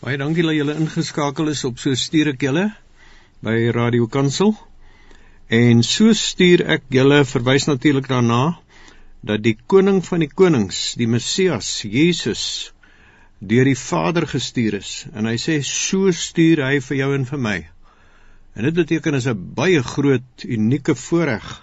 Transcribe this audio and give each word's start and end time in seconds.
Baie 0.00 0.16
dankie 0.16 0.40
dat 0.40 0.54
julle 0.56 0.74
ingeskakel 0.80 1.50
is 1.52 1.60
op 1.68 1.76
so 1.76 1.92
stuur 1.92 2.30
ek 2.30 2.40
julle 2.46 2.62
by 3.44 3.52
Radio 3.76 4.06
Kansel. 4.08 4.54
En 5.52 5.82
so 5.84 6.14
stuur 6.16 6.62
ek 6.72 6.86
julle 6.96 7.18
verwys 7.28 7.66
natuurlik 7.68 8.08
daarna 8.08 8.54
dat 9.20 9.44
die 9.44 9.58
koning 9.68 9.98
van 10.06 10.24
die 10.24 10.30
konings, 10.32 10.94
die 10.96 11.10
Messias, 11.16 11.68
Jesus 11.84 12.44
deur 13.44 13.68
die 13.68 13.76
Vader 13.76 14.24
gestuur 14.30 14.78
is 14.78 14.94
en 15.12 15.28
hy 15.28 15.36
sê 15.36 15.58
so 15.68 16.08
stuur 16.16 16.64
hy 16.64 16.80
vir 16.86 17.00
jou 17.02 17.12
en 17.18 17.28
vir 17.34 17.44
my. 17.50 17.58
En 18.56 18.70
dit 18.70 18.80
beteken 18.80 19.20
is 19.20 19.28
'n 19.28 19.52
baie 19.60 19.84
groot 19.84 20.48
unieke 20.48 20.96
voorreg 20.96 21.58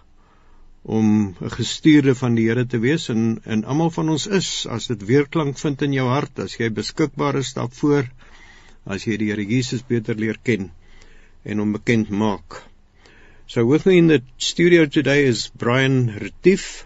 om 0.88 1.36
'n 1.42 1.50
gestuurde 1.52 2.14
van 2.16 2.36
die 2.36 2.46
Here 2.48 2.66
te 2.66 2.80
wees 2.80 3.10
en 3.10 3.42
en 3.44 3.64
almal 3.66 3.90
van 3.92 4.10
ons 4.10 4.28
is 4.28 4.66
as 4.76 4.88
dit 4.88 5.02
weerklank 5.10 5.60
vind 5.60 5.82
in 5.82 5.94
jou 5.94 6.08
hart 6.08 6.40
as 6.40 6.56
jy 6.60 6.70
beskikbaar 6.78 7.36
is 7.40 7.54
daarvoor 7.58 8.08
as 8.86 9.08
jy 9.08 9.18
die 9.18 9.28
Here 9.32 9.46
Jesus 9.50 9.84
beter 9.90 10.16
leer 10.16 10.40
ken 10.44 10.72
en 11.44 11.60
hom 11.60 11.74
bekend 11.76 12.10
maak. 12.10 12.64
So 13.48 13.66
with 13.66 13.86
me 13.86 13.98
in 13.98 14.08
the 14.08 14.22
studio 14.38 14.86
today 14.86 15.26
is 15.26 15.50
Brian 15.50 16.08
Retief 16.24 16.86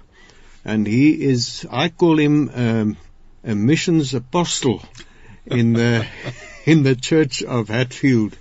and 0.66 0.88
he 0.88 1.14
is 1.30 1.66
I 1.70 1.90
call 1.90 2.18
him 2.18 2.50
um, 2.56 2.98
a 3.44 3.56
missions 3.56 4.16
apostle 4.16 4.82
in 5.46 5.74
the 5.74 6.08
in 6.66 6.82
the 6.84 6.96
church 6.96 7.44
of 7.44 7.70
Hatfield. 7.70 8.38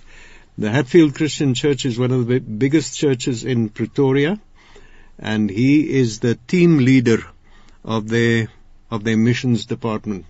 The 0.57 0.71
Hatfield 0.71 1.13
Christian 1.15 1.53
Church 1.53 1.85
is 1.85 1.99
one 1.99 2.11
of 2.11 2.27
the 2.27 2.39
biggest 2.39 2.97
churches 2.97 3.43
in 3.43 3.69
Pretoria 3.69 4.39
and 5.21 5.49
he 5.49 5.99
is 5.99 6.19
the 6.19 6.35
team 6.47 6.79
leader 6.79 7.23
of 7.85 8.09
their 8.09 8.47
of 8.89 9.03
their 9.03 9.17
missions 9.17 9.65
department. 9.65 10.25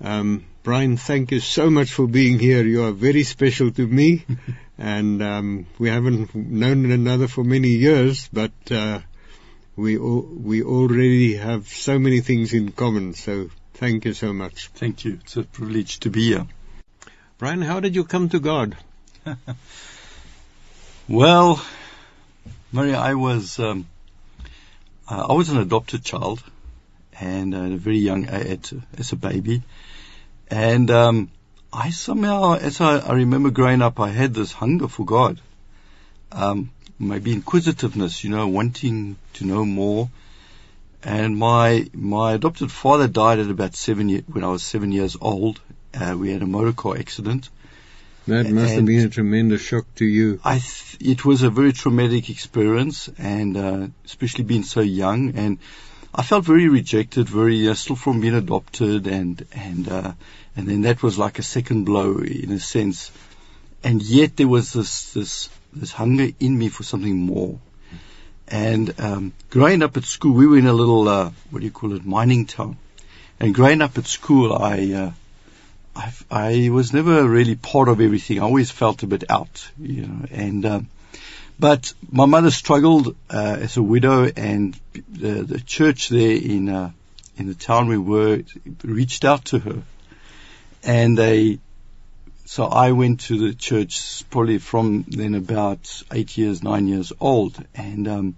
Um, 0.00 0.44
Bryan, 0.62 0.96
thank 0.96 1.30
you 1.30 1.38
so 1.38 1.70
much 1.70 1.92
for 1.92 2.08
being 2.08 2.40
here. 2.40 2.64
You 2.64 2.84
are 2.84 2.92
very 2.92 3.22
special 3.22 3.70
to 3.70 3.86
me, 3.86 4.24
and 4.78 5.22
um, 5.22 5.66
we 5.78 5.88
haven't 5.88 6.34
known 6.34 6.82
one 6.82 6.92
another 6.92 7.28
for 7.28 7.44
many 7.44 7.68
years, 7.68 8.28
but 8.32 8.50
uh, 8.70 9.00
we 9.76 9.96
we 9.98 10.62
already 10.62 11.36
have 11.36 11.68
so 11.68 11.98
many 11.98 12.20
things 12.20 12.52
in 12.52 12.72
common. 12.72 13.14
So 13.14 13.50
thank 13.74 14.06
you 14.06 14.14
so 14.14 14.32
much. 14.32 14.68
Thank 14.74 15.04
you. 15.04 15.18
It's 15.22 15.36
a 15.36 15.44
privilege 15.44 16.00
to 16.00 16.10
be 16.10 16.28
here. 16.28 16.46
Bryan, 17.38 17.62
how 17.62 17.80
did 17.80 17.94
you 17.94 18.04
come 18.04 18.30
to 18.30 18.40
God? 18.40 18.76
well, 21.08 21.62
Murray, 22.72 22.94
I 22.94 23.14
was. 23.14 23.58
Um, 23.58 23.86
uh, 25.08 25.26
I 25.28 25.32
was 25.32 25.48
an 25.50 25.58
adopted 25.58 26.04
child, 26.04 26.42
and 27.20 27.54
at 27.54 27.72
a 27.72 27.76
very 27.76 27.98
young 27.98 28.28
age, 28.28 28.74
as 28.98 29.12
a 29.12 29.16
baby, 29.16 29.62
and 30.48 30.90
um, 30.90 31.30
I 31.72 31.90
somehow, 31.90 32.54
as 32.54 32.80
I, 32.80 32.98
I, 32.98 33.12
remember 33.12 33.50
growing 33.50 33.82
up, 33.82 34.00
I 34.00 34.10
had 34.10 34.34
this 34.34 34.52
hunger 34.52 34.88
for 34.88 35.04
God, 35.04 35.40
um, 36.32 36.70
maybe 36.98 37.32
inquisitiveness, 37.32 38.24
you 38.24 38.30
know, 38.30 38.48
wanting 38.48 39.16
to 39.34 39.44
know 39.44 39.64
more. 39.64 40.08
And 41.02 41.36
my 41.38 41.88
my 41.92 42.32
adopted 42.32 42.72
father 42.72 43.06
died 43.06 43.38
at 43.38 43.50
about 43.50 43.74
seven 43.74 44.08
year, 44.08 44.22
when 44.26 44.42
I 44.42 44.48
was 44.48 44.62
seven 44.62 44.90
years 44.90 45.16
old. 45.20 45.60
Uh, 45.94 46.16
we 46.18 46.30
had 46.32 46.42
a 46.42 46.46
motor 46.46 46.72
car 46.72 46.96
accident, 46.98 47.48
that 48.26 48.50
must 48.50 48.70
and 48.72 48.76
have 48.76 48.86
been 48.86 49.06
a 49.06 49.08
tremendous 49.08 49.62
shock 49.62 49.86
to 49.96 50.04
you. 50.04 50.40
I 50.44 50.58
th- 50.58 50.96
it 51.00 51.24
was 51.24 51.42
a 51.42 51.50
very 51.50 51.72
traumatic 51.72 52.28
experience, 52.28 53.08
and 53.18 53.56
uh, 53.56 53.86
especially 54.04 54.44
being 54.44 54.64
so 54.64 54.80
young, 54.80 55.36
and 55.36 55.58
I 56.14 56.22
felt 56.22 56.44
very 56.44 56.68
rejected, 56.68 57.28
very 57.28 57.68
uh, 57.68 57.74
still 57.74 57.96
from 57.96 58.20
being 58.20 58.34
adopted, 58.34 59.06
and 59.06 59.46
and 59.52 59.88
uh, 59.88 60.12
and 60.56 60.66
then 60.66 60.82
that 60.82 61.02
was 61.02 61.18
like 61.18 61.38
a 61.38 61.42
second 61.42 61.84
blow 61.84 62.18
in 62.18 62.50
a 62.50 62.58
sense, 62.58 63.12
and 63.84 64.02
yet 64.02 64.36
there 64.36 64.48
was 64.48 64.72
this 64.72 65.12
this 65.12 65.48
this 65.72 65.92
hunger 65.92 66.28
in 66.40 66.58
me 66.58 66.68
for 66.68 66.82
something 66.82 67.16
more. 67.16 67.58
And 68.48 68.94
um, 69.00 69.32
growing 69.50 69.82
up 69.82 69.96
at 69.96 70.04
school, 70.04 70.32
we 70.32 70.46
were 70.46 70.58
in 70.58 70.66
a 70.66 70.72
little 70.72 71.08
uh, 71.08 71.30
what 71.50 71.60
do 71.60 71.64
you 71.64 71.72
call 71.72 71.92
it, 71.92 72.04
mining 72.04 72.46
town, 72.46 72.76
and 73.38 73.54
growing 73.54 73.82
up 73.82 73.98
at 73.98 74.06
school, 74.06 74.52
I 74.52 74.92
uh, 74.92 75.10
I've, 75.96 76.24
I 76.30 76.68
was 76.70 76.92
never 76.92 77.26
really 77.26 77.54
part 77.54 77.88
of 77.88 78.00
everything. 78.00 78.38
I 78.38 78.42
always 78.42 78.70
felt 78.70 79.02
a 79.02 79.06
bit 79.06 79.24
out, 79.30 79.70
you 79.78 80.06
know. 80.06 80.26
And 80.30 80.66
um, 80.66 80.88
but 81.58 81.94
my 82.10 82.26
mother 82.26 82.50
struggled 82.50 83.16
uh, 83.30 83.56
as 83.60 83.76
a 83.76 83.82
widow, 83.82 84.30
and 84.36 84.78
the, 85.08 85.42
the 85.42 85.60
church 85.60 86.10
there 86.10 86.36
in 86.36 86.68
uh, 86.68 86.90
in 87.36 87.46
the 87.46 87.54
town 87.54 87.88
we 87.88 87.98
were 87.98 88.42
reached 88.84 89.24
out 89.24 89.46
to 89.46 89.58
her, 89.58 89.82
and 90.82 91.16
they. 91.16 91.58
So 92.44 92.66
I 92.66 92.92
went 92.92 93.20
to 93.22 93.48
the 93.48 93.54
church 93.54 94.22
probably 94.30 94.58
from 94.58 95.04
then 95.08 95.34
about 95.34 96.02
eight 96.12 96.38
years, 96.38 96.62
nine 96.62 96.86
years 96.86 97.12
old, 97.18 97.62
and 97.74 98.06
um, 98.06 98.36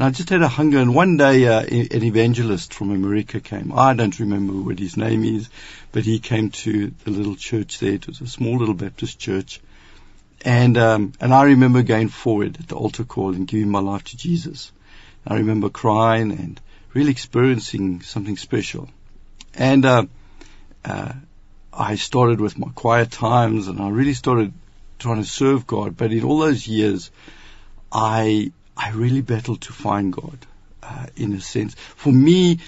and 0.00 0.06
I 0.06 0.12
just 0.12 0.30
had 0.30 0.40
a 0.40 0.48
hunger. 0.48 0.78
And 0.78 0.94
one 0.94 1.18
day, 1.18 1.46
uh, 1.46 1.60
an 1.60 2.02
evangelist 2.02 2.72
from 2.72 2.90
America 2.90 3.38
came. 3.38 3.70
I 3.70 3.92
don't 3.92 4.18
remember 4.18 4.54
what 4.54 4.78
his 4.78 4.96
name 4.96 5.24
is, 5.24 5.50
but 5.92 6.06
he 6.06 6.20
came 6.20 6.48
to 6.62 6.90
the 7.04 7.10
little 7.10 7.36
church 7.36 7.80
there. 7.80 7.92
It 7.92 8.06
was 8.06 8.22
a 8.22 8.26
small 8.26 8.56
little 8.56 8.72
Baptist 8.72 9.18
church. 9.18 9.60
And, 10.42 10.78
um, 10.78 11.12
and 11.20 11.34
I 11.34 11.42
remember 11.42 11.82
going 11.82 12.08
forward 12.08 12.56
at 12.58 12.68
the 12.68 12.76
altar 12.76 13.04
call 13.04 13.34
and 13.34 13.46
giving 13.46 13.68
my 13.68 13.80
life 13.80 14.04
to 14.04 14.16
Jesus. 14.16 14.72
I 15.26 15.34
remember 15.34 15.68
crying 15.68 16.32
and 16.32 16.58
really 16.94 17.10
experiencing 17.10 18.00
something 18.00 18.38
special. 18.38 18.88
And, 19.52 19.84
uh, 19.84 20.06
uh, 20.82 21.12
I 21.74 21.96
started 21.96 22.40
with 22.40 22.58
my 22.58 22.68
quiet 22.74 23.10
times 23.10 23.68
and 23.68 23.78
I 23.78 23.90
really 23.90 24.14
started 24.14 24.54
trying 24.98 25.22
to 25.22 25.28
serve 25.28 25.66
God. 25.66 25.98
But 25.98 26.10
in 26.10 26.24
all 26.24 26.38
those 26.38 26.66
years, 26.66 27.10
I 27.92 28.52
I 28.76 28.90
really 28.90 29.20
battled 29.20 29.62
to 29.62 29.72
find 29.72 30.12
God, 30.12 30.38
uh, 30.82 31.06
in 31.16 31.32
a 31.32 31.40
sense. 31.40 31.74
For 31.74 32.12
me, 32.12 32.60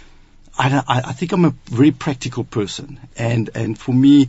I, 0.58 0.82
I, 0.86 1.12
think 1.12 1.32
I'm 1.32 1.46
a 1.46 1.54
very 1.66 1.92
practical 1.92 2.44
person, 2.44 3.00
and 3.16 3.48
and 3.54 3.78
for 3.78 3.92
me, 3.92 4.28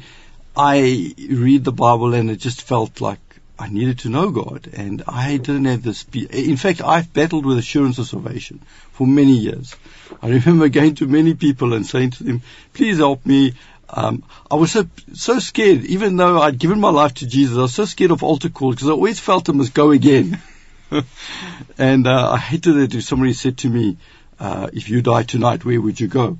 I 0.55 1.13
read 1.29 1.65
the 1.65 1.73
Bible 1.73 2.13
and 2.13 2.29
it 2.29 2.37
just 2.37 2.61
felt 2.61 3.01
like 3.01 3.19
I 3.59 3.67
needed 3.67 3.99
to 3.99 4.09
know 4.09 4.31
God, 4.31 4.69
and 4.73 5.03
I 5.07 5.37
didn't 5.37 5.65
have 5.65 5.83
this. 5.83 6.05
In 6.13 6.57
fact, 6.57 6.81
I've 6.81 7.13
battled 7.13 7.45
with 7.45 7.57
assurance 7.57 7.99
of 7.99 8.07
salvation 8.07 8.61
for 8.93 9.05
many 9.05 9.33
years. 9.33 9.75
I 10.21 10.29
remember 10.29 10.69
going 10.69 10.95
to 10.95 11.07
many 11.07 11.33
people 11.33 11.73
and 11.73 11.85
saying 11.85 12.11
to 12.11 12.23
them, 12.23 12.41
"Please 12.73 12.97
help 12.97 13.25
me." 13.25 13.53
Um, 13.89 14.23
I 14.49 14.55
was 14.55 14.71
so 14.71 14.87
so 15.13 15.39
scared, 15.39 15.83
even 15.85 16.15
though 16.15 16.41
I'd 16.41 16.57
given 16.57 16.79
my 16.79 16.89
life 16.89 17.15
to 17.15 17.27
Jesus. 17.27 17.57
I 17.57 17.61
was 17.63 17.73
so 17.73 17.85
scared 17.85 18.11
of 18.11 18.23
altar 18.23 18.49
call 18.49 18.71
because 18.71 18.87
I 18.87 18.91
always 18.91 19.19
felt 19.19 19.49
I 19.49 19.53
must 19.53 19.73
go 19.73 19.91
again. 19.91 20.41
and 21.77 22.07
uh, 22.07 22.31
I 22.31 22.37
hated 22.37 22.77
it 22.77 22.95
if 22.95 23.03
somebody 23.03 23.33
said 23.33 23.57
to 23.59 23.69
me, 23.69 23.97
uh, 24.39 24.69
"If 24.73 24.89
you 24.89 25.01
die 25.01 25.23
tonight, 25.23 25.65
where 25.65 25.79
would 25.81 25.99
you 25.99 26.07
go?" 26.07 26.37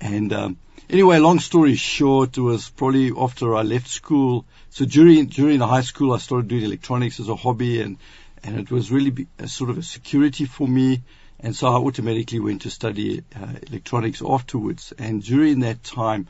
And 0.00 0.32
um, 0.32 0.56
anyway, 0.88 1.18
long 1.18 1.38
story 1.38 1.74
short, 1.74 2.36
it 2.36 2.40
was 2.40 2.68
probably 2.68 3.12
after 3.16 3.54
I 3.54 3.62
left 3.62 3.88
school. 3.88 4.44
So 4.70 4.84
during 4.84 5.26
during 5.26 5.60
high 5.60 5.82
school, 5.82 6.12
I 6.12 6.18
started 6.18 6.48
doing 6.48 6.64
electronics 6.64 7.20
as 7.20 7.28
a 7.28 7.36
hobby, 7.36 7.80
and 7.80 7.98
and 8.42 8.58
it 8.58 8.70
was 8.70 8.90
really 8.90 9.26
a 9.38 9.48
sort 9.48 9.70
of 9.70 9.78
a 9.78 9.82
security 9.82 10.44
for 10.44 10.68
me. 10.68 11.02
And 11.40 11.54
so 11.54 11.68
I 11.68 11.76
automatically 11.76 12.40
went 12.40 12.62
to 12.62 12.70
study 12.70 13.22
uh, 13.36 13.46
electronics 13.68 14.22
afterwards. 14.26 14.94
And 14.98 15.22
during 15.22 15.60
that 15.60 15.82
time, 15.82 16.26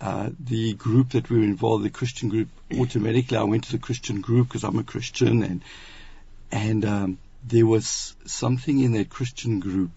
uh, 0.00 0.30
the 0.38 0.74
group 0.74 1.10
that 1.10 1.28
we 1.28 1.38
were 1.38 1.44
involved, 1.44 1.84
the 1.84 1.90
Christian 1.90 2.28
group, 2.28 2.48
automatically 2.78 3.36
I 3.36 3.42
went 3.42 3.64
to 3.64 3.72
the 3.72 3.78
Christian 3.78 4.20
group 4.20 4.48
because 4.48 4.64
I'm 4.64 4.78
a 4.78 4.84
Christian, 4.84 5.42
and 5.42 5.62
and 6.50 6.84
um, 6.84 7.18
there 7.46 7.66
was 7.66 8.16
something 8.24 8.80
in 8.80 8.92
that 8.92 9.10
Christian 9.10 9.60
group 9.60 9.90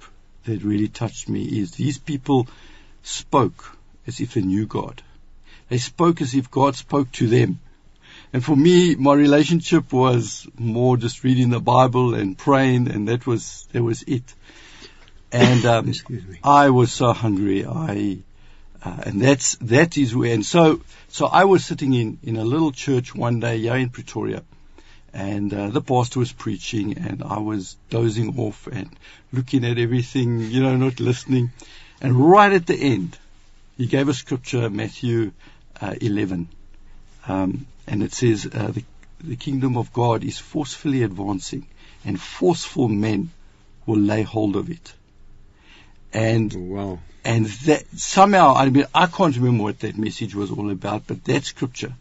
that 0.46 0.64
really 0.64 0.88
touched 0.88 1.30
me 1.30 1.44
is 1.44 1.72
these 1.72 1.98
people 1.98 2.48
spoke 3.04 3.78
as 4.08 4.20
if 4.20 4.34
they 4.34 4.42
knew 4.42 4.66
God. 4.66 5.02
They 5.70 5.78
spoke 5.78 6.22
as 6.22 6.34
if 6.34 6.50
God 6.50 6.76
spoke 6.76 7.12
to 7.14 7.28
them. 7.28 7.60
And 8.34 8.44
for 8.44 8.56
me, 8.56 8.96
my 8.96 9.14
relationship 9.14 9.92
was 9.92 10.48
more 10.58 10.98
just 10.98 11.24
reading 11.24 11.50
the 11.50 11.60
Bible 11.60 12.14
and 12.14 12.38
praying, 12.38 12.90
and 12.90 13.08
that 13.08 13.26
was 13.26 13.68
that 13.72 13.82
was 13.82 14.04
it. 14.04 14.34
And 15.32 15.66
um, 15.66 15.94
I 16.44 16.70
was 16.70 16.92
so 16.92 17.14
hungry. 17.14 17.66
I 17.66 18.20
uh, 18.84 18.98
and 19.06 19.22
that's 19.22 19.56
that 19.58 19.98
is 19.98 20.16
where. 20.16 20.34
And 20.34 20.46
so 20.46 20.82
so 21.08 21.26
I 21.26 21.46
was 21.46 21.66
sitting 21.66 21.94
in 21.94 22.20
in 22.24 22.38
a 22.38 22.44
little 22.44 22.72
church 22.72 23.16
one 23.16 23.40
day 23.40 23.60
here 23.60 23.76
in 23.76 23.90
Pretoria, 23.90 24.44
and 25.14 25.54
uh, 25.54 25.70
the 25.70 25.82
pastor 25.82 26.20
was 26.20 26.32
preaching 26.32 26.98
and 26.98 27.24
I 27.24 27.40
was 27.40 27.76
dozing 27.90 28.38
off 28.40 28.68
and 28.68 28.90
looking 29.32 29.66
at 29.66 29.78
everything, 29.78 30.40
you 30.40 30.62
know, 30.62 30.76
not 30.76 31.00
listening. 31.00 31.52
And 32.02 32.16
right 32.16 32.52
at 32.52 32.66
the 32.68 32.76
end, 32.76 33.18
he 33.78 33.88
gave 33.88 34.08
a 34.10 34.14
scripture, 34.14 34.70
Matthew 34.70 35.32
uh, 35.82 35.96
11, 36.00 36.48
um, 37.28 37.66
and 37.88 38.04
it 38.04 38.14
says, 38.14 38.48
uh, 38.54 38.72
the, 38.72 38.84
the 39.24 39.36
kingdom 39.36 39.78
of 39.78 39.92
God 39.94 40.24
is 40.24 40.38
forcefully 40.38 41.04
advancing 41.04 41.66
and 42.06 42.20
forceful 42.20 42.88
men 42.88 43.32
will 43.86 44.00
lay 44.00 44.24
hold 44.24 44.56
of 44.56 44.70
it. 44.70 44.94
And 46.14 46.54
Wow. 46.72 47.00
and 47.24 47.46
that 47.46 47.84
somehow 47.96 48.56
I 48.56 48.70
mean 48.70 48.86
I 48.96 49.06
can't 49.06 49.36
remember 49.36 49.64
what 49.64 49.80
that 49.80 49.98
message 49.98 50.34
was 50.34 50.50
all 50.52 50.72
about, 50.72 51.06
but 51.06 51.24
that 51.26 51.44
scripture 51.44 51.94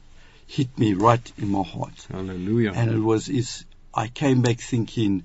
hit 0.48 0.76
me 0.78 0.94
right 0.94 1.32
in 1.36 1.48
my 1.50 1.62
heart. 1.62 2.06
Hallelujah. 2.10 2.72
And 2.74 2.90
it 2.90 2.98
was 2.98 3.28
is 3.28 3.64
I 3.94 4.08
came 4.08 4.42
back 4.42 4.58
thinking 4.58 5.24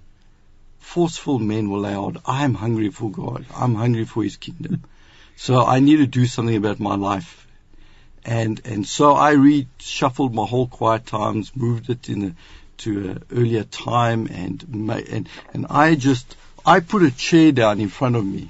forceful 0.79 1.39
men 1.39 1.69
will 1.69 1.79
lay 1.79 1.93
out, 1.93 2.17
I'm 2.25 2.53
hungry 2.53 2.89
for 2.89 3.09
God. 3.09 3.45
I'm 3.55 3.73
hungry 3.73 4.05
for 4.05 4.21
his 4.21 4.37
kingdom. 4.37 4.83
so 5.35 5.65
I 5.65 5.79
need 5.79 5.97
to 5.97 6.07
do 6.07 6.25
something 6.25 6.55
about 6.55 6.79
my 6.79 6.95
life. 6.95 7.47
And 8.25 8.61
and 8.65 8.85
so 8.85 9.15
I 9.15 9.33
reshuffled 9.35 10.33
my 10.33 10.45
whole 10.45 10.67
quiet 10.67 11.05
times, 11.05 11.55
moved 11.55 11.89
it 11.89 12.09
in 12.09 12.23
a, 12.23 12.35
to 12.79 13.09
an 13.09 13.23
earlier 13.31 13.63
time 13.63 14.27
and 14.27 14.63
and 14.63 15.29
and 15.53 15.65
I 15.69 15.95
just 15.95 16.35
I 16.65 16.81
put 16.81 17.03
a 17.03 17.11
chair 17.11 17.51
down 17.51 17.79
in 17.79 17.89
front 17.89 18.15
of 18.17 18.25
me 18.25 18.49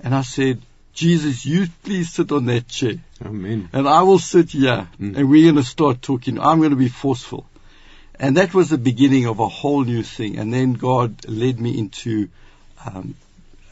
and 0.00 0.14
I 0.14 0.22
said, 0.22 0.60
Jesus, 0.94 1.46
you 1.46 1.66
please 1.84 2.12
sit 2.12 2.30
on 2.32 2.46
that 2.46 2.68
chair 2.68 2.94
Amen. 3.24 3.68
and 3.72 3.88
I 3.88 4.02
will 4.02 4.18
sit 4.18 4.50
here 4.50 4.88
Mm. 5.00 5.16
and 5.16 5.30
we're 5.30 5.44
going 5.44 5.56
to 5.56 5.62
start 5.68 6.02
talking. 6.02 6.38
I'm 6.38 6.58
going 6.58 6.70
to 6.70 6.76
be 6.76 6.88
forceful. 6.88 7.46
And 8.18 8.36
that 8.36 8.54
was 8.54 8.68
the 8.68 8.78
beginning 8.78 9.26
of 9.26 9.40
a 9.40 9.48
whole 9.48 9.84
new 9.84 10.02
thing. 10.02 10.38
And 10.38 10.52
then 10.52 10.74
God 10.74 11.26
led 11.26 11.58
me 11.58 11.78
into 11.78 12.28
um, 12.86 13.14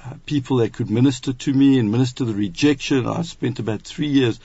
uh, 0.04 0.14
people 0.26 0.58
that 0.58 0.72
could 0.72 0.90
minister 0.90 1.32
to 1.32 1.52
me 1.52 1.78
and 1.78 1.92
minister 1.92 2.24
the 2.24 2.34
rejection. 2.34 3.06
I 3.06 3.22
spent 3.22 3.58
about 3.58 3.82
three 3.82 4.08
years. 4.08 4.40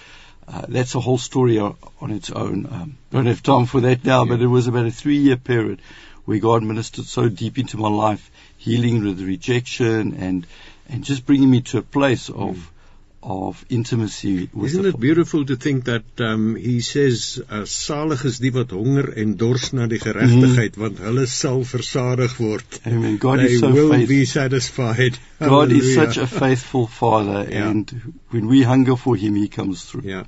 Uh, 0.48 0.66
that's 0.68 0.94
a 0.94 1.00
whole 1.00 1.18
story 1.18 1.58
on 1.58 2.12
its 2.12 2.30
own. 2.30 2.68
Um, 2.68 2.98
don't 3.10 3.26
have 3.26 3.42
time 3.42 3.66
for 3.66 3.82
that 3.82 4.04
now, 4.04 4.26
but 4.26 4.42
it 4.42 4.48
was 4.48 4.68
about 4.68 4.86
a 4.86 4.92
three-year 4.92 5.38
period 5.38 5.82
where 6.26 6.40
God 6.40 6.62
ministered 6.62 7.06
so 7.06 7.30
deep 7.30 7.58
into 7.58 7.78
my 7.78 7.90
life, 7.90 8.30
healing 8.58 9.04
with 9.04 9.22
rejection 9.22 10.16
and 10.16 10.46
and 10.90 11.04
just 11.04 11.26
bringing 11.26 11.50
me 11.50 11.62
to 11.62 11.78
a 11.80 11.82
place 11.82 12.30
of 12.30 12.72
of 13.28 13.66
intimacy 13.70 14.50
with 14.54 14.66
Isn't 14.70 14.86
it 14.86 15.00
beautiful 15.00 15.46
to 15.46 15.56
think 15.56 15.86
that 15.86 16.04
um, 16.22 16.56
he 16.56 16.80
says, 16.82 17.42
uh, 17.50 17.62
salig 17.66 18.24
is 18.30 18.38
die 18.38 18.52
wat 18.54 18.70
honger 18.70 19.08
en 19.18 19.32
dors 19.36 19.72
na 19.74 19.88
die 19.88 19.98
geregtigheid, 20.04 20.78
want 20.78 21.00
hulle 21.02 21.24
sal 21.26 21.64
versadig 21.66 22.36
word. 22.40 22.78
Amen. 22.86 23.18
God 23.18 23.40
They 23.40 23.56
is 23.56 23.62
so 23.62 23.72
will 23.72 23.90
faithful. 23.94 24.08
be 24.14 24.26
satisfied. 24.26 25.18
God 25.40 25.72
is 25.72 25.96
such 25.96 26.18
a 26.18 26.28
faithful 26.28 26.86
Father, 26.86 27.48
Yeah. 27.50 27.70
and 27.72 28.14
when 28.30 28.46
we 28.46 28.62
hunger 28.62 28.96
for 28.96 29.16
Him, 29.16 29.34
He 29.42 29.48
comes 29.48 29.86
through. 29.86 30.04
Yeah. 30.06 30.26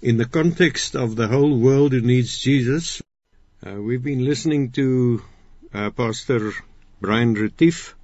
In 0.00 0.16
the 0.16 0.24
context 0.38 0.94
of 0.96 1.16
the 1.16 1.28
whole 1.28 1.58
world 1.58 1.92
who 1.92 2.00
needs 2.00 2.38
Jesus, 2.38 3.02
uh, 3.66 3.74
we've 3.74 4.02
been 4.02 4.24
listening 4.24 4.70
to 4.80 5.20
uh, 5.74 5.90
Pastor 5.90 6.52
Bryan 7.02 7.34
Retief, 7.34 7.94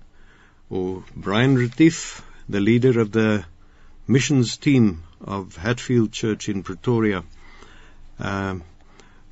or 0.70 1.02
Bryan 1.16 1.56
Retief, 1.56 2.22
the 2.48 2.60
leader 2.60 3.00
of 3.00 3.10
the 3.10 3.44
missions 4.06 4.56
team 4.56 5.02
of 5.20 5.56
Hatfield 5.56 6.12
Church 6.12 6.48
in 6.48 6.62
Pretoria. 6.62 7.24
Um, 8.18 8.62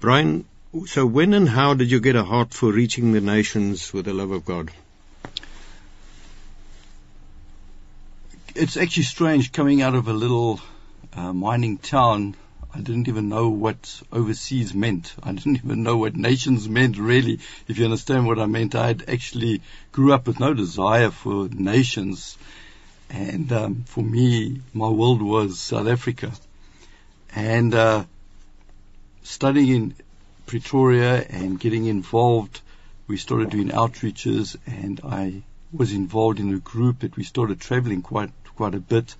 Bryan, 0.01 0.45
so 0.87 1.07
when 1.07 1.35
and 1.35 1.49
how 1.49 1.75
did 1.75 1.91
you 1.91 2.01
get 2.01 2.17
a 2.17 2.25
heart 2.25 2.53
for 2.53 2.73
reaching 2.73 3.13
the 3.13 3.21
nations 3.21 3.93
with 3.93 4.05
the 4.05 4.15
love 4.15 4.33
of 4.33 4.45
God? 4.45 4.71
It's 8.55 8.77
actually 8.77 9.05
strange 9.05 9.53
coming 9.53 9.83
out 9.83 9.95
of 9.95 10.09
a 10.09 10.13
little 10.13 10.61
uh, 11.13 11.33
mining 11.33 11.79
town. 11.79 12.35
I 12.79 12.81
didn't 12.81 13.09
even 13.09 13.29
know 13.29 13.49
what 13.49 14.03
overseas 14.13 14.73
meant. 14.73 15.13
I 15.21 15.33
didn't 15.33 15.57
even 15.65 15.83
know 15.83 15.97
what 15.97 16.15
nations 16.15 16.69
meant, 16.69 16.97
really, 16.97 17.41
if 17.67 17.77
you 17.77 17.85
understand 17.85 18.29
what 18.29 18.39
I 18.39 18.47
meant. 18.47 18.77
I 18.77 18.87
had 18.87 19.05
actually 19.09 19.63
grew 19.91 20.13
up 20.13 20.29
with 20.29 20.39
no 20.39 20.55
desire 20.55 21.11
for 21.11 21.49
nations. 21.49 22.39
And 23.11 23.51
um, 23.51 23.83
for 23.85 24.05
me, 24.05 24.61
my 24.73 24.89
world 24.89 25.23
was 25.23 25.59
South 25.59 25.89
Africa. 25.89 26.31
And 27.35 27.75
uh, 27.75 28.05
studying 29.25 29.75
in 29.75 29.95
Pretoria 30.47 31.21
and 31.21 31.59
getting 31.59 31.87
involved, 31.87 32.61
we 33.09 33.17
started 33.17 33.51
doing 33.51 33.71
outreaches, 33.71 34.57
and 34.67 35.01
I 35.03 35.43
was 35.73 35.93
involved 35.93 36.39
in 36.39 36.55
a 36.55 36.59
group 36.59 37.01
that 37.01 37.17
we 37.17 37.25
started 37.25 37.61
traveling 37.61 38.03
quite 38.03 38.31
quite 38.55 38.77
a 38.77 38.81
bit, 38.81 39.17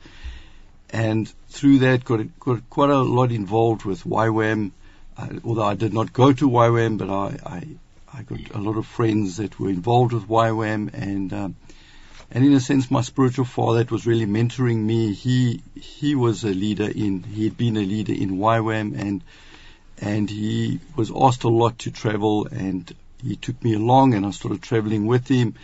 and 0.91 1.33
through 1.49 1.81
that 1.81 2.05
got 2.05 2.21
got 2.41 2.69
quite 2.71 2.91
a 2.91 2.99
lot 2.99 3.33
involved 3.33 3.85
with 3.85 4.05
YWAM. 4.05 4.73
Uh, 5.17 5.29
although 5.45 5.65
I 5.65 5.75
did 5.75 5.93
not 5.93 6.13
go 6.13 6.33
to 6.33 6.49
YWAM, 6.49 6.99
but 6.99 7.11
I, 7.11 7.39
I 7.45 7.67
I 8.13 8.23
got 8.23 8.55
a 8.55 8.59
lot 8.59 8.77
of 8.77 8.87
friends 8.87 9.37
that 9.37 9.61
were 9.61 9.69
involved 9.69 10.13
with 10.13 10.29
YWAM, 10.29 10.95
and 10.95 11.33
um, 11.33 11.57
and 12.31 12.45
in 12.45 12.53
a 12.53 12.61
sense, 12.61 12.91
my 12.91 13.03
spiritual 13.03 13.45
father 13.45 13.79
that 13.79 13.91
was 13.91 14.07
really 14.07 14.27
mentoring 14.27 14.79
me. 14.79 15.13
He 15.13 15.63
he 15.75 16.15
was 16.15 16.45
a 16.45 16.49
leader 16.49 16.89
in 16.89 17.23
he 17.23 17.45
had 17.45 17.57
been 17.57 17.77
a 17.77 17.81
leader 17.81 18.13
in 18.13 18.39
YWAM, 18.39 18.99
and 18.99 19.23
and 19.99 20.31
he 20.31 20.81
was 20.97 21.11
asked 21.15 21.45
a 21.45 21.49
lot 21.49 21.79
to 21.81 21.91
travel, 21.91 22.47
and 22.47 22.91
he 23.23 23.37
took 23.37 23.63
me 23.63 23.75
along, 23.75 24.15
and 24.15 24.25
I 24.25 24.31
started 24.31 24.63
traveling 24.63 25.07
with 25.07 25.29
him, 25.29 25.55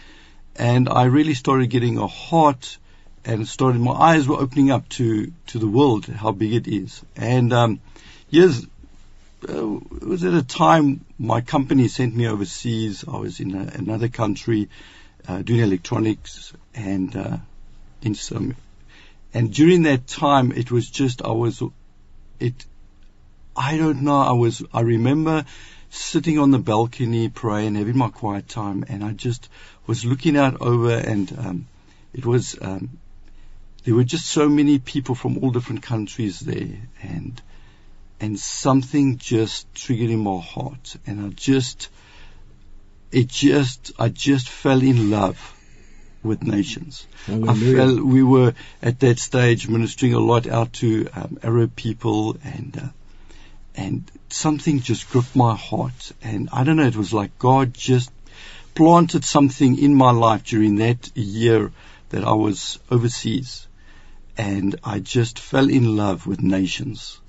and 0.57 0.89
I 0.89 1.05
really 1.05 1.35
started 1.35 1.69
getting 1.69 1.99
a 1.99 2.07
heart, 2.07 2.79
and 3.25 3.47
started 3.49 3.81
my 3.81 3.93
eyes 3.93 4.29
were 4.29 4.37
opening 4.37 4.71
up 4.71 4.89
to 4.91 5.33
to 5.49 5.59
the 5.59 5.69
world, 5.69 6.07
how 6.07 6.33
big 6.33 6.55
it 6.55 6.69
is, 6.69 7.03
and 7.17 7.53
um, 7.53 7.81
yes. 8.29 8.65
Uh, 9.47 9.77
it 9.77 10.03
was 10.03 10.25
at 10.25 10.33
a 10.33 10.43
time 10.43 11.05
my 11.19 11.43
company 11.43 11.87
sent 11.87 12.17
me 12.17 12.27
overseas. 12.27 13.05
I 13.07 13.19
was 13.19 13.41
in 13.41 13.55
a, 13.55 13.73
another 13.75 14.09
country 14.09 14.71
uh, 15.29 15.43
doing 15.43 15.61
electronics 15.61 16.55
and 16.75 17.15
uh, 17.15 17.37
in 18.03 18.15
some. 18.15 18.57
And 19.33 19.53
during 19.53 19.83
that 19.83 20.07
time, 20.07 20.53
it 20.53 20.71
was 20.71 20.89
just 20.89 21.23
I 21.23 21.33
was, 21.33 21.63
it. 22.39 22.65
I 23.57 23.77
don't 23.77 24.03
know. 24.03 24.21
I 24.21 24.33
was. 24.33 24.63
I 24.73 24.81
remember 24.81 25.45
sitting 25.91 26.39
on 26.39 26.51
the 26.51 26.59
balcony 26.59 27.29
praying, 27.29 27.75
having 27.75 27.99
my 27.99 28.09
quiet 28.09 28.49
time, 28.49 28.85
and 28.89 29.03
I 29.03 29.13
just 29.13 29.49
was 29.87 30.05
looking 30.05 30.37
out 30.37 30.61
over, 30.61 30.93
and 30.93 31.39
um, 31.39 31.67
it 32.13 32.25
was. 32.25 32.57
Um, 32.61 32.99
there 33.85 33.95
were 33.95 34.05
just 34.05 34.27
so 34.27 34.49
many 34.49 34.79
people 34.79 35.15
from 35.15 35.39
all 35.39 35.51
different 35.51 35.83
countries 35.83 36.41
there, 36.41 36.79
and 37.03 37.41
and 38.19 38.39
something 38.39 39.19
just 39.19 39.73
triggered 39.75 40.11
in 40.11 40.21
my 40.21 40.41
heart, 40.41 40.97
and 41.07 41.25
I 41.25 41.29
just 41.29 41.91
it 43.13 43.29
just 43.29 43.93
I 43.99 44.09
just 44.09 44.49
fell 44.49 44.83
in 44.83 45.11
love 45.11 45.39
with 46.23 46.43
nations. 46.43 47.07
I 47.29 47.55
felt 47.55 48.01
we 48.01 48.23
were 48.23 48.55
at 48.83 49.01
that 49.01 49.19
stage 49.19 49.69
ministering 49.69 50.15
a 50.15 50.19
lot 50.19 50.47
out 50.47 50.73
to 50.75 51.07
um, 51.15 51.39
Arab 51.43 51.77
people 51.77 52.39
and 52.43 52.77
uh, 52.83 52.89
and 53.75 54.11
something 54.31 54.81
just 54.81 55.11
gripped 55.11 55.37
my 55.37 55.55
heart 55.55 56.13
and 56.23 56.49
I 56.53 56.65
don't 56.65 56.77
know 56.77 56.87
it 56.87 56.97
was 56.97 57.13
like 57.13 57.39
God 57.39 57.75
just 57.75 58.11
planted 58.75 59.25
something 59.25 59.79
in 59.79 59.95
my 59.95 60.11
life 60.13 60.45
during 60.45 60.77
that 60.77 61.17
year 61.17 61.71
that 62.11 62.25
I 62.25 62.33
was 62.33 62.79
overseas 62.91 63.67
and 64.37 64.77
I 64.85 64.99
just 64.99 65.39
fell 65.39 65.69
in 65.69 65.97
love 65.97 66.27
with 66.27 66.43
nations. 66.43 67.21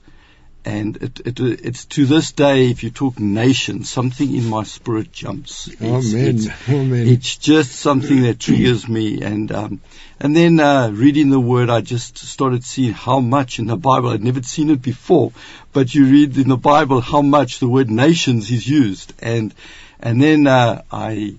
And 0.67 0.97
it, 0.97 1.19
it, 1.27 1.39
it's 1.39 1.85
to 1.85 2.07
this 2.07 2.31
day 2.31 2.71
if 2.71 2.83
you 2.83 2.89
talk 2.89 3.19
nations 3.19 3.87
something 3.87 4.33
in 4.35 4.47
my 4.49 4.63
spirit 4.63 5.11
jumps. 5.11 5.67
It's- 5.67 6.13
Amen. 6.15 6.27
it's- 6.27 6.69
Amen. 6.69 7.07
it's 7.07 7.37
just 7.37 7.71
something 7.73 8.23
that 8.23 8.39
triggers 8.39 8.87
me. 8.87 9.21
And 9.21 9.51
um 9.51 9.79
and 10.19 10.35
then 10.35 10.59
uh 10.59 10.89
reading 10.91 11.29
the 11.29 11.39
word 11.39 11.69
I 11.69 11.81
just 11.81 12.17
started 12.17 12.63
seeing 12.63 12.93
how 12.93 13.19
much 13.19 13.59
in 13.59 13.67
the 13.67 13.77
Bible. 13.77 14.09
I'd 14.09 14.23
never 14.23 14.41
seen 14.41 14.71
it 14.71 14.81
before 14.81 15.31
but 15.71 15.93
you 15.93 16.05
read 16.05 16.35
in 16.35 16.47
the 16.49 16.57
Bible 16.57 16.99
how 17.01 17.21
much 17.21 17.59
the 17.59 17.67
word 17.67 17.91
nations 17.91 18.49
is 18.49 18.67
used. 18.67 19.13
And 19.19 19.53
and 19.99 20.19
then 20.19 20.47
uh 20.47 20.81
I 20.91 21.35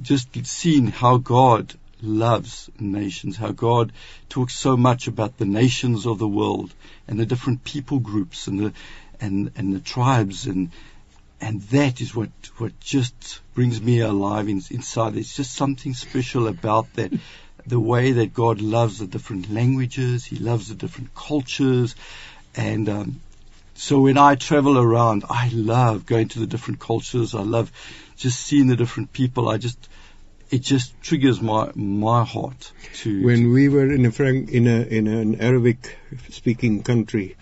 just 0.00 0.28
seen 0.46 0.86
how 0.86 1.16
God 1.16 1.74
loves 2.02 2.70
nations 2.78 3.36
how 3.36 3.52
God 3.52 3.92
talks 4.28 4.54
so 4.54 4.76
much 4.76 5.06
about 5.06 5.38
the 5.38 5.44
nations 5.44 6.06
of 6.06 6.18
the 6.18 6.28
world 6.28 6.72
and 7.08 7.18
the 7.18 7.26
different 7.26 7.64
people 7.64 7.98
groups 7.98 8.46
and 8.46 8.58
the 8.58 8.72
and 9.20 9.52
and 9.56 9.74
the 9.74 9.80
tribes 9.80 10.46
and 10.46 10.70
and 11.40 11.62
that 11.62 12.00
is 12.00 12.14
what 12.14 12.30
what 12.58 12.78
just 12.80 13.40
brings 13.54 13.80
me 13.80 14.00
alive 14.00 14.48
in, 14.48 14.62
inside. 14.70 15.14
There's 15.14 15.34
just 15.34 15.54
something 15.54 15.94
special 15.94 16.48
about 16.48 16.92
that, 16.94 17.12
the 17.66 17.80
way 17.80 18.12
that 18.12 18.34
God 18.34 18.60
loves 18.60 18.98
the 18.98 19.06
different 19.06 19.50
languages, 19.50 20.24
He 20.24 20.36
loves 20.36 20.68
the 20.68 20.74
different 20.74 21.14
cultures, 21.14 21.96
and 22.54 22.88
um, 22.88 23.20
so 23.74 24.00
when 24.00 24.18
I 24.18 24.34
travel 24.34 24.78
around, 24.78 25.24
I 25.30 25.50
love 25.54 26.04
going 26.04 26.28
to 26.28 26.40
the 26.40 26.46
different 26.46 26.80
cultures. 26.80 27.34
I 27.34 27.40
love 27.40 27.72
just 28.16 28.38
seeing 28.38 28.66
the 28.66 28.76
different 28.76 29.14
people. 29.14 29.48
I 29.48 29.56
just 29.56 29.88
it 30.50 30.62
just 30.62 31.00
triggers 31.02 31.40
my 31.40 31.70
my 31.74 32.24
heart 32.24 32.72
to 32.94 33.24
when 33.24 33.52
we 33.52 33.68
were 33.68 33.92
in 33.92 34.04
a 34.06 34.10
frank 34.10 34.50
in 34.50 34.66
a 34.66 34.80
in 34.82 35.06
an 35.06 35.40
Arabic 35.40 35.96
speaking 36.30 36.82
country 36.82 37.36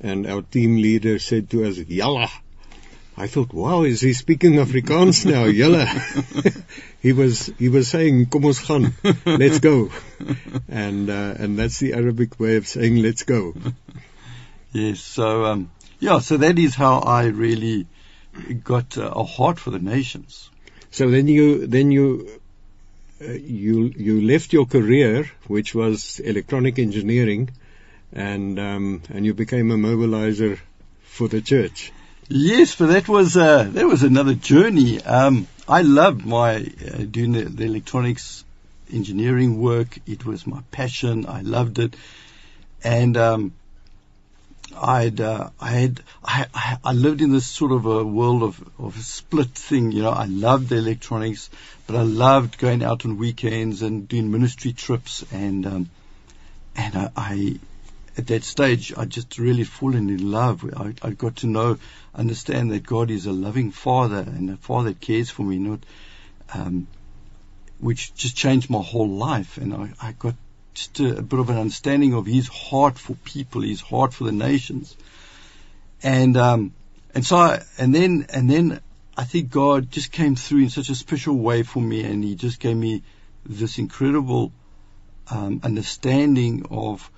and 0.00 0.26
our 0.26 0.42
team 0.42 0.76
leader 0.76 1.18
said 1.18 1.50
to 1.50 1.64
us 1.64 1.78
yalla 1.78 2.28
I 3.16 3.28
thought, 3.28 3.52
wow, 3.52 3.84
is 3.84 4.00
he 4.00 4.12
speaking 4.12 4.54
Afrikaans 4.54 5.24
now? 5.30 5.44
Julle. 5.44 5.86
he 7.00 7.12
was 7.12 7.46
he 7.58 7.68
was 7.68 7.86
saying, 7.86 8.26
"Kom 8.26 8.44
ons 8.44 8.60
gaan, 8.60 8.92
let's 9.24 9.60
go," 9.60 9.90
and 10.68 11.08
uh, 11.08 11.34
and 11.38 11.56
that's 11.56 11.78
the 11.78 11.92
Arabic 11.92 12.40
way 12.40 12.56
of 12.56 12.66
saying 12.66 12.96
"let's 12.96 13.22
go." 13.22 13.54
Yes. 14.72 14.98
So 15.00 15.44
um, 15.44 15.70
yeah. 16.00 16.18
So 16.18 16.38
that 16.38 16.58
is 16.58 16.74
how 16.74 16.98
I 16.98 17.26
really 17.26 17.86
got 18.64 18.98
uh, 18.98 19.12
a 19.14 19.22
heart 19.22 19.60
for 19.60 19.70
the 19.70 19.78
nations. 19.78 20.50
So 20.90 21.08
then 21.08 21.28
you 21.28 21.68
then 21.68 21.92
you 21.92 22.40
you 23.32 23.92
you 23.96 24.20
left 24.22 24.52
your 24.52 24.66
career, 24.66 25.30
which 25.46 25.74
was 25.74 26.20
electronic 26.20 26.78
engineering, 26.78 27.50
and 28.12 28.58
um, 28.58 29.02
and 29.08 29.24
you 29.24 29.34
became 29.34 29.70
a 29.70 29.76
mobilizer 29.76 30.58
for 31.02 31.28
the 31.28 31.40
church. 31.40 31.92
Yes, 32.28 32.74
but 32.76 32.86
that 32.86 33.08
was 33.08 33.36
uh, 33.36 33.64
that 33.64 33.86
was 33.86 34.02
another 34.02 34.34
journey. 34.34 35.02
Um, 35.02 35.46
I 35.68 35.82
loved 35.82 36.24
my 36.24 36.56
uh, 36.56 37.04
doing 37.10 37.32
the, 37.32 37.44
the, 37.44 37.64
electronics 37.64 38.44
engineering 38.92 39.60
work. 39.60 39.98
It 40.06 40.24
was 40.24 40.46
my 40.46 40.62
passion. 40.70 41.26
I 41.26 41.42
loved 41.42 41.78
it, 41.78 41.96
and 42.82 43.16
um, 43.16 43.52
I'd 44.80 45.20
uh, 45.20 45.50
I 45.60 45.70
had 45.70 46.00
I, 46.24 46.78
I 46.84 46.92
lived 46.92 47.20
in 47.20 47.32
this 47.32 47.46
sort 47.46 47.72
of 47.72 47.86
a 47.86 48.04
world 48.04 48.42
of 48.42 48.62
of 48.78 48.96
a 48.96 49.02
split 49.02 49.50
thing. 49.50 49.92
You 49.92 50.02
know, 50.02 50.10
I 50.10 50.26
loved 50.26 50.68
the 50.68 50.76
electronics, 50.76 51.50
but 51.86 51.96
I 51.96 52.02
loved 52.02 52.58
going 52.58 52.82
out 52.82 53.04
on 53.04 53.18
weekends 53.18 53.82
and 53.82 54.08
doing 54.08 54.30
ministry 54.30 54.72
trips 54.72 55.24
and 55.32 55.66
um, 55.66 55.90
and 56.76 56.96
I, 56.96 57.10
I 57.16 57.58
at 58.16 58.28
that 58.28 58.44
stage, 58.44 58.92
I 58.96 59.04
just 59.06 59.38
really 59.38 59.64
fallen 59.64 60.08
in 60.08 60.30
love. 60.30 60.64
I, 60.76 60.94
I 61.02 61.10
got 61.10 61.36
to 61.36 61.46
know, 61.46 61.78
understand 62.14 62.70
that 62.70 62.84
God 62.84 63.10
is 63.10 63.26
a 63.26 63.32
loving 63.32 63.72
Father 63.72 64.18
and 64.18 64.50
a 64.50 64.56
Father 64.56 64.90
that 64.90 65.00
cares 65.00 65.30
for 65.30 65.42
me, 65.42 65.58
not, 65.58 65.80
um, 66.52 66.86
which 67.80 68.14
just 68.14 68.36
changed 68.36 68.70
my 68.70 68.82
whole 68.82 69.08
life. 69.08 69.56
And 69.56 69.74
I, 69.74 69.90
I 70.00 70.12
got 70.12 70.34
just 70.74 71.00
a, 71.00 71.22
bit 71.22 71.40
of 71.40 71.50
an 71.50 71.58
understanding 71.58 72.14
of 72.14 72.26
His 72.26 72.48
heart 72.48 72.98
for 72.98 73.14
people, 73.14 73.62
His 73.62 73.80
heart 73.80 74.12
for 74.12 74.24
the 74.24 74.32
nations. 74.32 74.96
And, 76.02 76.36
um, 76.36 76.74
and 77.14 77.24
so, 77.24 77.36
I, 77.36 77.62
and 77.78 77.94
then, 77.94 78.26
and 78.30 78.50
then 78.50 78.80
I 79.16 79.24
think 79.24 79.50
God 79.50 79.90
just 79.90 80.12
came 80.12 80.36
through 80.36 80.62
in 80.62 80.70
such 80.70 80.90
a 80.90 80.94
special 80.94 81.36
way 81.36 81.62
for 81.62 81.80
me 81.80 82.04
and 82.04 82.22
He 82.22 82.34
just 82.34 82.60
gave 82.60 82.76
me 82.76 83.02
this 83.46 83.78
incredible, 83.78 84.52
um, 85.30 85.60
understanding 85.62 86.66
of 86.70 87.10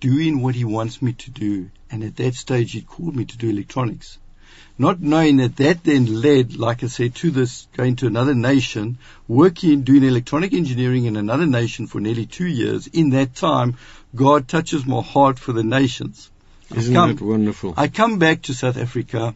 doing 0.00 0.40
what 0.40 0.54
he 0.54 0.64
wants 0.64 1.02
me 1.02 1.12
to 1.12 1.30
do. 1.30 1.70
And 1.90 2.02
at 2.04 2.16
that 2.16 2.34
stage, 2.34 2.72
he 2.72 2.82
called 2.82 3.16
me 3.16 3.24
to 3.24 3.38
do 3.38 3.48
electronics. 3.48 4.18
Not 4.78 5.00
knowing 5.00 5.38
that 5.38 5.56
that 5.56 5.84
then 5.84 6.20
led, 6.20 6.56
like 6.56 6.84
I 6.84 6.88
said, 6.88 7.14
to 7.16 7.30
this 7.30 7.66
going 7.76 7.96
to 7.96 8.06
another 8.06 8.34
nation, 8.34 8.98
working, 9.26 9.82
doing 9.82 10.04
electronic 10.04 10.52
engineering 10.52 11.06
in 11.06 11.16
another 11.16 11.46
nation 11.46 11.86
for 11.86 11.98
nearly 11.98 12.26
two 12.26 12.46
years. 12.46 12.86
In 12.86 13.10
that 13.10 13.34
time, 13.34 13.76
God 14.14 14.48
touches 14.48 14.84
my 14.84 15.00
heart 15.00 15.38
for 15.38 15.54
the 15.54 15.64
nations. 15.64 16.30
Isn't 16.74 16.94
come, 16.94 17.16
that 17.16 17.24
wonderful? 17.24 17.72
I 17.76 17.88
come 17.88 18.18
back 18.18 18.42
to 18.42 18.54
South 18.54 18.76
Africa 18.76 19.34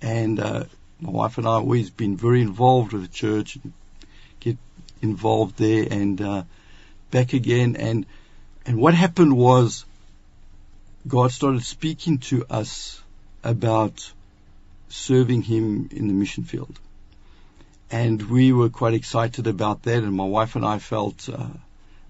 and, 0.00 0.38
uh, 0.38 0.64
my 1.00 1.10
wife 1.10 1.36
and 1.38 1.48
I 1.48 1.54
have 1.54 1.62
always 1.62 1.90
been 1.90 2.16
very 2.16 2.40
involved 2.40 2.92
with 2.92 3.02
the 3.02 3.08
church 3.08 3.56
and 3.56 3.72
get 4.38 4.56
involved 5.02 5.58
there 5.58 5.86
and, 5.90 6.20
uh, 6.20 6.42
back 7.10 7.32
again. 7.32 7.74
And, 7.74 8.06
and 8.64 8.78
what 8.78 8.94
happened 8.94 9.36
was 9.36 9.84
God 11.08 11.32
started 11.32 11.64
speaking 11.64 12.18
to 12.18 12.44
us 12.48 13.02
about 13.42 14.12
serving 14.88 15.42
Him 15.42 15.88
in 15.92 16.08
the 16.08 16.14
mission 16.14 16.44
field. 16.44 16.78
And 17.90 18.20
we 18.22 18.52
were 18.52 18.68
quite 18.68 18.94
excited 18.94 19.46
about 19.46 19.82
that, 19.84 20.02
and 20.02 20.12
my 20.12 20.24
wife 20.24 20.56
and 20.56 20.64
I 20.64 20.78
felt 20.78 21.28
uh, 21.28 21.48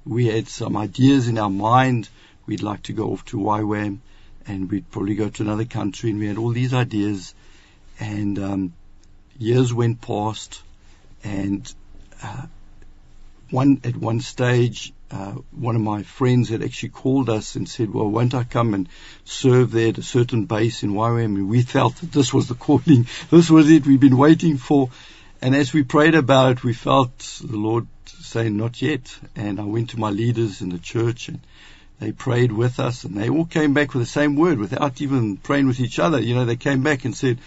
we 0.04 0.26
had 0.26 0.48
some 0.48 0.76
ideas 0.76 1.28
in 1.28 1.36
our 1.38 1.50
mind. 1.50 2.08
We'd 2.46 2.62
like 2.62 2.84
to 2.84 2.92
go 2.92 3.12
off 3.12 3.24
to 3.26 3.36
YWAM, 3.36 3.98
and 4.46 4.70
we'd 4.70 4.90
probably 4.90 5.16
go 5.16 5.28
to 5.28 5.42
another 5.42 5.64
country, 5.64 6.10
and 6.10 6.18
we 6.18 6.28
had 6.28 6.38
all 6.38 6.50
these 6.50 6.72
ideas. 6.72 7.34
And 7.98 8.38
um, 8.38 8.74
years 9.38 9.72
went 9.74 10.00
past, 10.00 10.62
and 11.24 11.72
uh, 12.22 12.46
one 13.50 13.80
at 13.84 13.96
one 13.96 14.20
stage 14.20 14.92
uh, 15.10 15.32
one 15.52 15.76
of 15.76 15.82
my 15.82 16.02
friends 16.02 16.48
had 16.48 16.62
actually 16.62 16.88
called 16.88 17.30
us 17.30 17.54
and 17.54 17.68
said, 17.68 17.92
well, 17.92 18.08
won't 18.08 18.34
I 18.34 18.44
come 18.44 18.74
and 18.74 18.88
serve 19.24 19.70
there 19.70 19.90
at 19.90 19.98
a 19.98 20.02
certain 20.02 20.46
base 20.46 20.82
in 20.82 20.94
Wyoming? 20.94 21.36
And 21.36 21.48
we 21.48 21.62
felt 21.76 21.96
that 21.96 22.12
this 22.12 22.34
was 22.34 22.48
the 22.48 22.54
calling. 22.54 23.06
This 23.30 23.50
was 23.50 23.70
it 23.70 23.86
we've 23.86 24.00
been 24.00 24.16
waiting 24.16 24.56
for. 24.56 24.90
And 25.40 25.54
as 25.54 25.72
we 25.72 25.84
prayed 25.84 26.14
about 26.14 26.52
it, 26.52 26.64
we 26.64 26.72
felt 26.72 27.18
the 27.18 27.56
Lord 27.56 27.86
saying, 28.06 28.56
not 28.56 28.82
yet. 28.82 29.16
And 29.36 29.60
I 29.60 29.64
went 29.64 29.90
to 29.90 30.00
my 30.00 30.10
leaders 30.10 30.60
in 30.60 30.70
the 30.70 30.78
church 30.78 31.28
and 31.28 31.40
they 32.00 32.12
prayed 32.12 32.50
with 32.50 32.80
us 32.80 33.04
and 33.04 33.16
they 33.16 33.28
all 33.28 33.44
came 33.44 33.74
back 33.74 33.94
with 33.94 34.02
the 34.02 34.10
same 34.10 34.34
word 34.34 34.58
without 34.58 35.00
even 35.00 35.36
praying 35.36 35.68
with 35.68 35.80
each 35.80 35.98
other. 35.98 36.20
You 36.20 36.34
know, 36.34 36.44
they 36.44 36.56
came 36.56 36.82
back 36.82 37.04
and 37.04 37.16
said, 37.16 37.38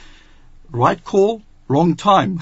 right 0.71 1.03
call, 1.03 1.41
wrong 1.67 1.95
time. 1.95 2.39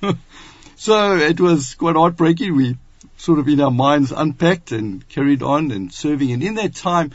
so 0.78 1.16
it 1.16 1.40
was 1.40 1.74
quite 1.74 1.96
heartbreaking. 1.96 2.54
We 2.54 2.76
sort 3.16 3.40
of 3.40 3.48
in 3.48 3.60
our 3.60 3.70
minds 3.70 4.12
unpacked 4.12 4.70
and 4.70 5.06
carried 5.08 5.42
on 5.42 5.72
and 5.72 5.92
serving. 5.92 6.30
And 6.30 6.40
in 6.40 6.54
that 6.54 6.76
time, 6.76 7.10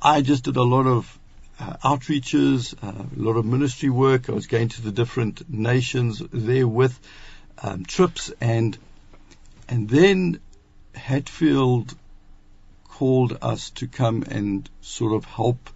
I 0.00 0.22
just 0.22 0.44
did 0.44 0.56
a 0.56 0.62
lot 0.62 0.86
of 0.86 1.18
uh, 1.58 1.76
outreaches, 1.82 2.74
uh, 2.80 3.02
a 3.02 3.20
lot 3.20 3.36
of 3.36 3.44
ministry 3.44 3.90
work. 3.90 4.30
I 4.30 4.32
was 4.32 4.46
going 4.46 4.68
to 4.68 4.82
the 4.82 4.92
different 4.92 5.50
nations 5.50 6.22
there 6.32 6.68
with 6.68 6.96
um, 7.60 7.84
trips, 7.84 8.30
and 8.40 8.78
and 9.68 9.88
then 9.88 10.38
Hatfield 10.94 11.96
called 12.84 13.36
us 13.42 13.70
to 13.70 13.88
come 13.88 14.22
and 14.22 14.70
sort 14.80 15.12
of 15.12 15.24
help 15.24 15.70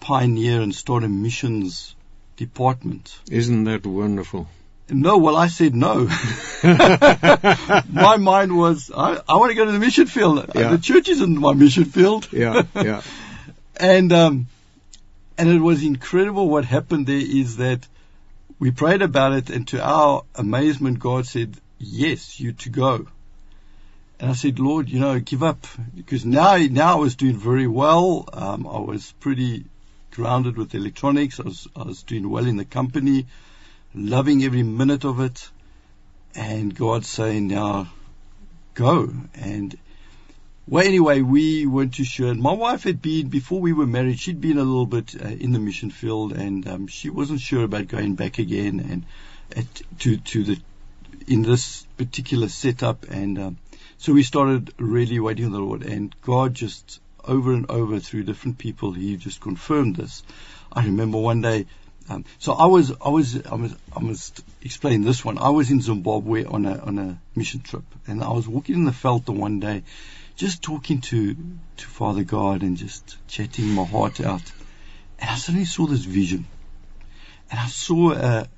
pioneer 0.00 0.60
and 0.60 0.74
start 0.74 1.04
a 1.04 1.08
missions 1.08 1.96
department. 2.36 3.18
Isn't 3.30 3.64
that 3.64 3.86
wonderful? 3.86 4.46
No, 4.92 5.18
well, 5.18 5.36
I 5.36 5.48
said 5.48 5.74
no. 5.74 6.04
my 6.62 8.16
mind 8.18 8.56
was, 8.56 8.90
I, 8.94 9.20
I 9.28 9.36
want 9.36 9.50
to 9.50 9.54
go 9.56 9.64
to 9.64 9.72
the 9.72 9.78
mission 9.78 10.06
field. 10.06 10.50
Yeah. 10.54 10.70
The 10.70 10.78
church 10.78 11.08
isn't 11.08 11.38
my 11.38 11.54
mission 11.54 11.84
field. 11.84 12.28
yeah, 12.32 12.62
yeah. 12.74 13.02
And, 13.74 14.12
um, 14.12 14.46
and 15.38 15.48
it 15.48 15.58
was 15.58 15.82
incredible 15.82 16.48
what 16.48 16.66
happened 16.66 17.06
there 17.06 17.16
is 17.16 17.56
that 17.56 17.88
we 18.58 18.70
prayed 18.70 19.02
about 19.02 19.32
it 19.32 19.50
and 19.50 19.66
to 19.68 19.82
our 19.82 20.24
amazement, 20.36 20.98
God 20.98 21.26
said, 21.26 21.56
yes, 21.78 22.38
you 22.38 22.52
to 22.52 22.68
go. 22.68 23.08
And 24.20 24.30
I 24.30 24.34
said, 24.34 24.60
Lord, 24.60 24.88
you 24.90 25.00
know, 25.00 25.18
give 25.18 25.42
up 25.42 25.66
because 25.96 26.24
now, 26.24 26.56
now 26.58 26.92
I 26.92 27.00
was 27.00 27.16
doing 27.16 27.36
very 27.36 27.66
well. 27.66 28.28
Um, 28.32 28.68
I 28.68 28.78
was 28.78 29.10
pretty 29.18 29.64
grounded 30.12 30.58
with 30.58 30.74
electronics. 30.74 31.40
I 31.40 31.44
was, 31.44 31.66
I 31.74 31.82
was 31.84 32.02
doing 32.02 32.28
well 32.28 32.46
in 32.46 32.56
the 32.56 32.66
company 32.66 33.26
loving 33.94 34.44
every 34.44 34.62
minute 34.62 35.04
of 35.04 35.20
it, 35.20 35.50
and 36.34 36.74
God 36.74 37.04
saying, 37.04 37.48
now 37.48 37.88
go. 38.74 39.12
And 39.34 39.76
well, 40.66 40.86
anyway, 40.86 41.22
we 41.22 41.66
weren't 41.66 41.94
too 41.94 42.04
sure. 42.04 42.34
My 42.34 42.52
wife 42.52 42.84
had 42.84 43.02
been, 43.02 43.28
before 43.28 43.60
we 43.60 43.72
were 43.72 43.86
married, 43.86 44.20
she'd 44.20 44.40
been 44.40 44.58
a 44.58 44.64
little 44.64 44.86
bit 44.86 45.14
uh, 45.20 45.28
in 45.28 45.52
the 45.52 45.58
mission 45.58 45.90
field, 45.90 46.32
and 46.32 46.66
um, 46.68 46.86
she 46.86 47.10
wasn't 47.10 47.40
sure 47.40 47.64
about 47.64 47.88
going 47.88 48.14
back 48.14 48.38
again 48.38 48.80
and 48.80 49.04
at, 49.56 49.82
to 50.00 50.16
to 50.16 50.44
the 50.44 50.60
in 51.26 51.42
this 51.42 51.84
particular 51.96 52.48
setup. 52.48 53.10
And 53.10 53.38
um, 53.38 53.58
so 53.98 54.12
we 54.12 54.22
started 54.22 54.72
really 54.78 55.18
waiting 55.18 55.46
on 55.46 55.52
the 55.52 55.58
Lord, 55.58 55.82
and 55.82 56.14
God 56.22 56.54
just 56.54 57.00
over 57.24 57.52
and 57.52 57.68
over 57.70 57.98
through 57.98 58.24
different 58.24 58.58
people, 58.58 58.92
He 58.92 59.16
just 59.16 59.40
confirmed 59.40 59.96
this. 59.96 60.22
I 60.72 60.84
remember 60.84 61.18
one 61.18 61.40
day 61.40 61.66
um, 62.08 62.24
so 62.38 62.52
I 62.52 62.66
was, 62.66 62.92
I 63.04 63.08
was, 63.08 63.46
I 63.46 63.54
was, 63.54 63.74
I 63.94 64.00
must 64.00 64.42
explain 64.62 65.02
this 65.02 65.24
one. 65.24 65.38
I 65.38 65.50
was 65.50 65.70
in 65.70 65.80
Zimbabwe 65.80 66.44
on 66.44 66.66
a 66.66 66.78
on 66.78 66.98
a 66.98 67.18
mission 67.34 67.60
trip, 67.60 67.84
and 68.06 68.22
I 68.22 68.30
was 68.32 68.48
walking 68.48 68.76
in 68.76 68.84
the 68.84 68.90
veld 68.90 69.28
one 69.28 69.60
day, 69.60 69.82
just 70.36 70.62
talking 70.62 71.00
to 71.02 71.34
to 71.34 71.86
Father 71.86 72.24
God 72.24 72.62
and 72.62 72.76
just 72.76 73.16
chatting 73.28 73.68
my 73.68 73.84
heart 73.84 74.20
out, 74.20 74.52
and 75.18 75.30
I 75.30 75.36
suddenly 75.36 75.66
saw 75.66 75.86
this 75.86 76.04
vision, 76.04 76.46
and 77.50 77.60
I 77.60 77.66
saw 77.66 78.12
a 78.12 78.48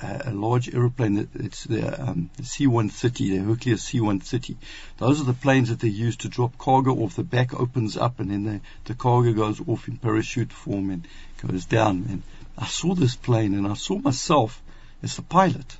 a, 0.00 0.22
a 0.26 0.32
large 0.32 0.72
aeroplane. 0.74 1.28
It's 1.34 1.64
the, 1.64 2.00
um, 2.00 2.30
the 2.36 2.44
C-130, 2.44 3.12
the 3.30 3.38
Hercules 3.38 3.82
C-130. 3.82 4.56
Those 4.98 5.20
are 5.20 5.24
the 5.24 5.32
planes 5.32 5.68
that 5.70 5.80
they 5.80 5.88
use 5.88 6.16
to 6.18 6.28
drop 6.28 6.58
cargo 6.58 6.92
off. 7.02 7.16
The 7.16 7.24
back 7.24 7.58
opens 7.58 7.96
up, 7.96 8.20
and 8.20 8.30
then 8.30 8.44
the 8.44 8.60
the 8.84 8.94
cargo 8.94 9.32
goes 9.32 9.60
off 9.66 9.88
in 9.88 9.96
parachute 9.96 10.52
form 10.52 10.90
and 10.90 11.06
goes 11.46 11.64
down. 11.66 12.06
And 12.08 12.22
I 12.58 12.66
saw 12.66 12.94
this 12.94 13.16
plane 13.16 13.54
and 13.54 13.66
I 13.66 13.74
saw 13.74 13.98
myself 13.98 14.62
as 15.02 15.16
the 15.16 15.22
pilot. 15.22 15.76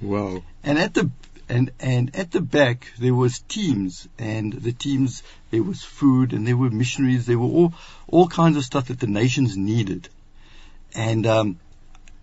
Wow. 0.00 0.42
And 0.64 0.78
at 0.78 0.94
the 0.94 1.10
and 1.48 1.70
and 1.78 2.14
at 2.16 2.32
the 2.32 2.40
back 2.40 2.92
there 2.98 3.14
was 3.14 3.38
teams 3.38 4.08
and 4.18 4.52
the 4.52 4.72
teams 4.72 5.22
there 5.50 5.62
was 5.62 5.82
food 5.82 6.32
and 6.32 6.46
there 6.46 6.56
were 6.56 6.70
missionaries 6.70 7.26
there 7.26 7.38
were 7.38 7.46
all 7.46 7.74
all 8.08 8.26
kinds 8.26 8.56
of 8.56 8.64
stuff 8.64 8.88
that 8.88 8.98
the 8.98 9.06
nations 9.06 9.56
needed 9.56 10.08
and 10.92 11.24
um 11.24 11.58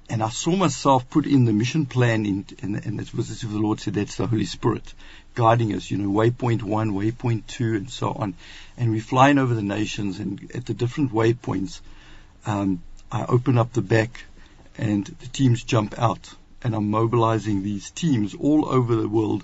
and 0.09 0.21
I 0.21 0.29
saw 0.29 0.55
myself 0.55 1.09
put 1.09 1.25
in 1.25 1.45
the 1.45 1.53
mission 1.53 1.85
plan, 1.85 2.25
in, 2.25 2.45
and, 2.61 2.85
and 2.85 2.99
it 2.99 3.13
was 3.13 3.31
as 3.31 3.43
if 3.43 3.49
the 3.49 3.57
Lord 3.57 3.79
said, 3.79 3.93
"That's 3.93 4.17
the 4.17 4.27
Holy 4.27 4.45
Spirit 4.45 4.93
guiding 5.33 5.73
us." 5.73 5.89
You 5.89 5.97
know, 5.97 6.09
waypoint 6.09 6.61
one, 6.61 6.91
waypoint 6.91 7.47
two, 7.47 7.75
and 7.75 7.89
so 7.89 8.11
on. 8.11 8.35
And 8.77 8.91
we're 8.91 9.01
flying 9.01 9.37
over 9.37 9.53
the 9.53 9.63
nations, 9.63 10.19
and 10.19 10.51
at 10.53 10.65
the 10.65 10.73
different 10.73 11.13
waypoints, 11.13 11.79
um, 12.45 12.83
I 13.13 13.25
open 13.25 13.59
up 13.59 13.71
the 13.73 13.83
back, 13.83 14.23
and 14.75 15.05
the 15.05 15.27
teams 15.27 15.63
jump 15.63 15.99
out, 15.99 16.33
and 16.63 16.73
I'm 16.73 16.89
mobilizing 16.89 17.61
these 17.61 17.91
teams 17.91 18.33
all 18.33 18.67
over 18.67 18.95
the 18.95 19.07
world. 19.07 19.43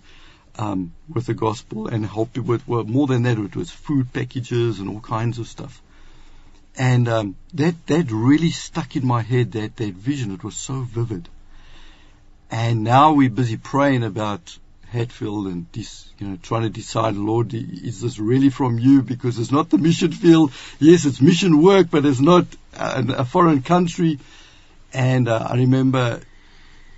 Um, 0.57 0.91
with 1.07 1.25
the 1.25 1.33
gospel 1.33 1.88
and 1.88 2.05
helping 2.05 2.45
with 2.45 2.67
well, 2.67 2.83
more 2.83 3.07
than 3.07 3.23
that, 3.23 3.38
it 3.38 3.55
was 3.55 3.71
food 3.71 4.11
packages 4.11 4.79
and 4.79 4.89
all 4.89 4.99
kinds 4.99 5.39
of 5.39 5.47
stuff. 5.47 5.81
And 6.75 7.07
um, 7.07 7.38
that 7.53 7.75
that 7.88 8.11
really 8.11 8.49
stuck 8.49 8.97
in 8.97 9.07
my 9.07 9.21
head. 9.21 9.53
That 9.53 9.77
that 9.77 9.93
vision. 9.93 10.33
It 10.33 10.43
was 10.43 10.57
so 10.57 10.81
vivid. 10.81 11.29
And 12.51 12.83
now 12.83 13.13
we're 13.13 13.29
busy 13.29 13.55
praying 13.55 14.03
about 14.03 14.57
Hatfield 14.89 15.47
and 15.47 15.67
this, 15.71 16.09
you 16.17 16.27
know, 16.27 16.38
trying 16.41 16.63
to 16.63 16.69
decide, 16.69 17.15
Lord, 17.15 17.53
is 17.53 18.01
this 18.01 18.17
really 18.17 18.49
from 18.49 18.79
you? 18.79 19.03
Because 19.03 19.38
it's 19.38 19.51
not 19.51 19.69
the 19.69 19.77
mission 19.77 20.11
field. 20.11 20.51
Yes, 20.79 21.05
it's 21.05 21.21
mission 21.21 21.61
work, 21.61 21.88
but 21.91 22.05
it's 22.05 22.19
not 22.19 22.45
a, 22.73 23.05
a 23.19 23.25
foreign 23.25 23.61
country. 23.61 24.19
And 24.93 25.27
uh, 25.27 25.47
I 25.49 25.55
remember 25.57 26.21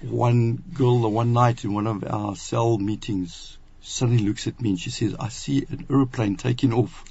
one 0.02 0.64
girl 0.74 1.02
the 1.02 1.10
one 1.10 1.34
night 1.34 1.64
in 1.64 1.74
one 1.74 1.88
of 1.88 2.04
our 2.04 2.36
cell 2.36 2.78
meetings 2.78 3.58
suddenly 3.82 4.24
looks 4.24 4.48
at 4.48 4.60
me 4.62 4.72
and 4.72 4.80
she 4.80 4.90
says, 4.90 5.16
I 5.20 5.30
see 5.30 5.66
an 5.70 5.88
aeroplane 5.90 6.36
taking 6.36 6.74
off. 6.74 7.06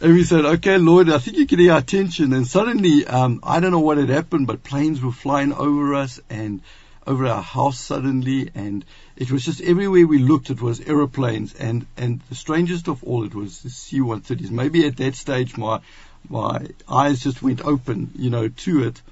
and 0.00 0.12
we 0.12 0.24
said, 0.24 0.44
okay, 0.44 0.78
Lord, 0.78 1.10
I 1.10 1.18
think 1.18 1.36
you 1.36 1.46
can 1.46 1.58
hear 1.58 1.72
our 1.72 1.78
attention. 1.78 2.32
And 2.32 2.46
suddenly, 2.46 3.06
um, 3.06 3.40
I 3.42 3.60
don't 3.60 3.72
know 3.72 3.80
what 3.80 3.98
had 3.98 4.08
happened, 4.08 4.46
but 4.46 4.64
planes 4.64 5.02
were 5.02 5.12
flying 5.12 5.52
over 5.52 5.94
us 5.94 6.20
and 6.30 6.62
over 7.06 7.26
our 7.26 7.42
house 7.42 7.78
suddenly. 7.78 8.50
And 8.54 8.84
it 9.16 9.30
was 9.30 9.44
just 9.44 9.60
everywhere 9.60 10.06
we 10.06 10.18
looked, 10.18 10.50
it 10.50 10.62
was 10.62 10.80
aeroplanes. 10.80 11.54
And, 11.54 11.86
and 11.96 12.20
the 12.28 12.34
strangest 12.34 12.88
of 12.88 13.04
all, 13.04 13.24
it 13.24 13.34
was 13.34 13.60
the 13.60 13.70
C-130s. 13.70 14.50
Maybe 14.50 14.86
at 14.86 14.96
that 14.96 15.14
stage, 15.14 15.56
my, 15.56 15.80
my 16.28 16.66
eyes 16.88 17.20
just 17.20 17.42
went 17.42 17.64
open, 17.64 18.10
you 18.16 18.30
know, 18.30 18.48
to 18.48 18.84
it. 18.84 19.02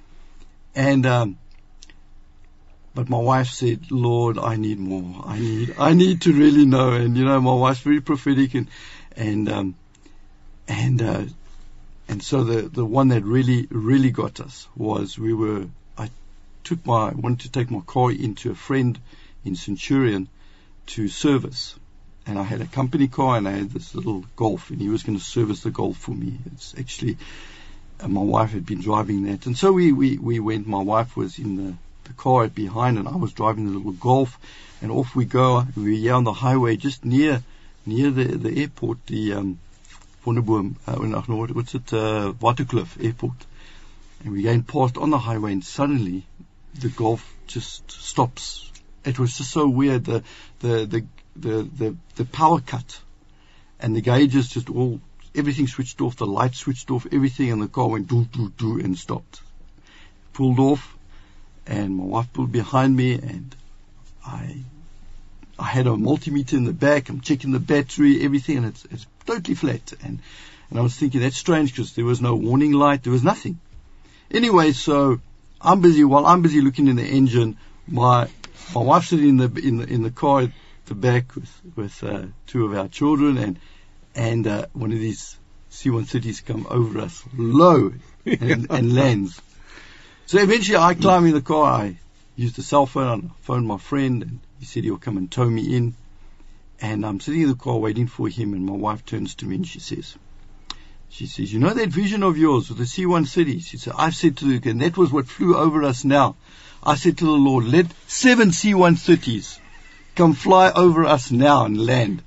And, 0.75 1.05
um, 1.07 1.39
but 2.95 3.09
my 3.09 3.19
wife 3.19 3.49
said, 3.49 3.91
Lord, 3.91 4.39
I 4.39 4.57
need 4.57 4.79
more. 4.79 5.23
I 5.25 5.39
need, 5.39 5.75
I 5.79 5.93
need 5.95 6.23
to 6.23 6.33
really 6.33 6.65
know. 6.67 6.93
And, 6.93 7.17
you 7.17 7.25
know, 7.25 7.41
my 7.41 7.55
wife's 7.55 7.81
very 7.81 8.01
prophetic 8.01 8.55
and, 8.55 8.69
and, 9.17 9.49
um, 9.49 9.75
and, 10.69 11.03
uh, 11.03 11.25
and 12.09 12.23
so 12.23 12.45
the, 12.45 12.63
the 12.63 12.85
one 12.85 13.09
that 13.09 13.25
really, 13.25 13.67
really 13.71 14.11
got 14.11 14.41
us 14.41 14.69
was 14.77 15.19
we 15.19 15.33
were, 15.33 15.67
I 15.97 16.11
took 16.65 16.85
my, 16.85 17.13
wanted 17.13 17.41
to 17.41 17.51
take 17.51 17.71
my 17.71 17.81
car 17.81 18.11
into 18.11 18.51
a 18.51 18.55
friend 18.55 18.99
in 19.45 19.57
Centurion 19.57 20.29
to 20.87 21.09
service. 21.09 21.75
And 22.27 22.39
I 22.39 22.43
had 22.43 22.61
a 22.61 22.67
company 22.67 23.09
car 23.09 23.37
and 23.37 23.49
I 23.49 23.53
had 23.53 23.71
this 23.71 23.95
little 23.95 24.25
Golf 24.37 24.71
and 24.71 24.81
he 24.81 24.89
was 24.89 25.03
going 25.03 25.19
to 25.19 25.25
service 25.25 25.63
the 25.63 25.71
Golf 25.71 25.97
for 25.97 26.13
me. 26.13 26.39
It's 26.53 26.75
actually, 26.79 27.17
uh, 28.01 28.09
my 28.09 28.21
wife 28.21 28.51
had 28.51 28.65
been 28.65 28.81
driving 28.81 29.25
that. 29.25 29.47
And 29.47 29.57
so 29.57 29.73
we, 29.73 29.93
we, 29.93 30.19
we 30.19 30.39
went, 30.39 30.67
my 30.67 30.83
wife 30.83 31.17
was 31.17 31.39
in 31.39 31.57
the, 31.57 31.75
the 32.05 32.13
car 32.15 32.47
behind 32.49 32.99
and 32.99 33.09
I 33.09 33.17
was 33.17 33.33
driving 33.33 33.67
the 33.67 33.77
little 33.77 33.93
Golf 33.93 34.39
and 34.81 34.93
off 34.93 35.17
we 35.17 35.25
go. 35.25 35.67
We 35.77 36.09
were 36.09 36.15
on 36.15 36.25
the 36.25 36.33
highway 36.33 36.77
just 36.77 37.05
near, 37.05 37.43
near 37.85 38.11
the, 38.11 38.25
the 38.25 38.61
airport, 38.61 39.07
the, 39.07 39.35
um, 39.35 39.59
Wonderboom, 40.25 40.77
uh, 40.87 41.53
what's 41.53 41.75
it, 41.75 41.93
uh, 41.93 42.33
Airport. 43.01 43.47
And 44.23 44.33
we're 44.33 44.45
going 44.45 44.63
past 44.63 44.97
on 44.97 45.11
the 45.11 45.19
highway 45.19 45.53
and 45.53 45.65
suddenly 45.65 46.25
the 46.75 46.89
Golf 46.89 47.35
just 47.49 47.91
stops. 47.91 48.71
It 49.05 49.19
was 49.19 49.37
just 49.37 49.51
so 49.51 49.69
weird. 49.69 50.05
The, 50.05 50.23
the, 50.61 50.87
the, 50.87 51.05
the, 51.37 51.63
the, 51.63 51.97
the 52.17 52.25
power 52.25 52.61
cut 52.61 53.01
and 53.81 53.97
the 53.97 54.01
gauges 54.01 54.49
just 54.49 54.71
all, 54.71 55.01
everything 55.35 55.67
switched 55.67 56.01
off, 56.01 56.17
the 56.17 56.27
lights 56.27 56.59
switched 56.59 56.91
off, 56.91 57.07
everything 57.11 57.51
and 57.51 57.63
the 57.63 57.69
car 57.69 57.89
went 57.89 58.09
do, 58.09 58.25
do, 58.25 58.53
do 58.57 58.79
and 58.81 58.97
stopped. 58.97 59.41
Pulled 60.33 60.59
off 60.59 60.97
and 61.67 61.97
my 61.97 62.05
wife 62.05 62.33
pulled 62.33 62.53
behind 62.53 62.97
me 62.97 63.15
and 63.15 63.55
I 64.25 64.57
I 65.59 65.67
had 65.67 65.87
a 65.87 65.91
multimeter 65.91 66.55
in 66.55 66.65
the 66.65 66.73
back. 66.73 67.09
I'm 67.09 67.21
checking 67.21 67.53
the 67.53 67.61
battery, 67.61 68.25
everything, 68.25 68.57
and 68.59 68.67
it's, 68.67 68.85
it's 68.87 69.07
totally 69.27 69.55
flat. 69.55 69.93
And, 70.03 70.19
and 70.71 70.79
I 70.79 70.83
was 70.83 70.97
thinking 70.97 71.21
that's 71.21 71.37
strange 71.37 71.73
because 71.73 71.95
there 71.95 72.05
was 72.05 72.21
no 72.21 72.35
warning 72.35 72.73
light. 72.73 73.03
There 73.03 73.13
was 73.13 73.23
nothing. 73.23 73.61
Anyway, 74.31 74.73
so 74.73 75.21
I'm 75.61 75.81
busy 75.81 76.05
while 76.05 76.27
I'm 76.27 76.43
busy 76.43 76.61
looking 76.63 76.89
in 76.89 76.97
the 76.97 77.05
engine. 77.05 77.59
My 77.87 78.29
my 78.75 78.81
wife's 78.81 79.09
sitting 79.09 79.29
in 79.29 79.37
the 79.37 79.53
in 79.55 79.77
the 79.77 79.85
in 79.85 80.03
the 80.03 80.11
car 80.11 80.49
back 80.91 81.35
with 81.35 81.61
with 81.77 82.05
uh, 82.05 82.27
two 82.47 82.67
of 82.67 82.77
our 82.77 82.89
children, 82.89 83.39
and 83.39 83.59
and 84.15 84.47
uh, 84.47 84.67
one 84.73 84.93
of 84.93 84.99
these 84.99 85.39
C-130s 85.71 86.45
come 86.45 86.67
over 86.69 87.01
us 87.01 87.25
low 87.37 87.93
and, 88.27 88.67
and 88.71 88.95
lands. 88.95 89.41
So 90.27 90.39
eventually, 90.39 90.77
I 90.79 90.95
climb 90.95 91.27
in 91.27 91.33
the 91.33 91.41
car. 91.41 91.65
I 91.65 91.97
use 92.37 92.53
the 92.53 92.63
cell 92.63 92.87
phone. 92.87 93.31
I 93.33 93.43
phone 93.43 93.67
my 93.67 93.79
friend, 93.79 94.23
and 94.23 94.41
he 94.59 94.67
said 94.67 94.85
he'll 94.85 94.99
come 94.99 95.17
and 95.17 95.31
tow 95.31 95.49
me 95.49 95.75
in. 95.75 95.95
And 96.81 97.07
I'm 97.07 97.21
sitting 97.21 97.43
in 97.43 97.49
the 97.49 97.55
car 97.55 97.77
waiting 97.77 98.07
for 98.07 98.29
him, 98.29 98.55
and 98.55 98.67
my 98.67 98.73
wife 98.73 99.07
turns 99.07 99.37
to 99.37 99.47
me 99.47 99.57
and 99.57 99.67
she 99.67 99.79
says, 99.79 100.17
she 101.09 101.27
says, 101.27 101.53
you 101.53 101.61
know 101.61 101.75
that 101.75 101.91
vision 101.91 102.23
of 102.23 102.39
yours 102.39 102.71
with 102.71 102.79
the 102.79 102.87
C-130? 102.87 103.63
She 103.63 103.77
said, 103.77 103.93
I've 103.97 104.17
said 104.17 104.39
to 104.39 104.59
the, 104.59 104.71
and 104.71 104.81
that 104.81 104.97
was 104.97 105.13
what 105.13 105.29
flew 105.29 105.57
over 105.57 105.83
us 105.85 106.05
now. 106.05 106.37
I 106.83 106.97
said 106.97 107.19
to 107.19 107.25
the 107.25 107.31
Lord, 107.31 107.65
let 107.67 107.87
seven 108.09 108.51
C-130s 108.51 109.61
come 110.15 110.35
fly 110.35 110.71
over 110.71 111.05
us 111.05 111.31
now 111.31 111.65
and 111.65 111.79
land. 111.79 112.23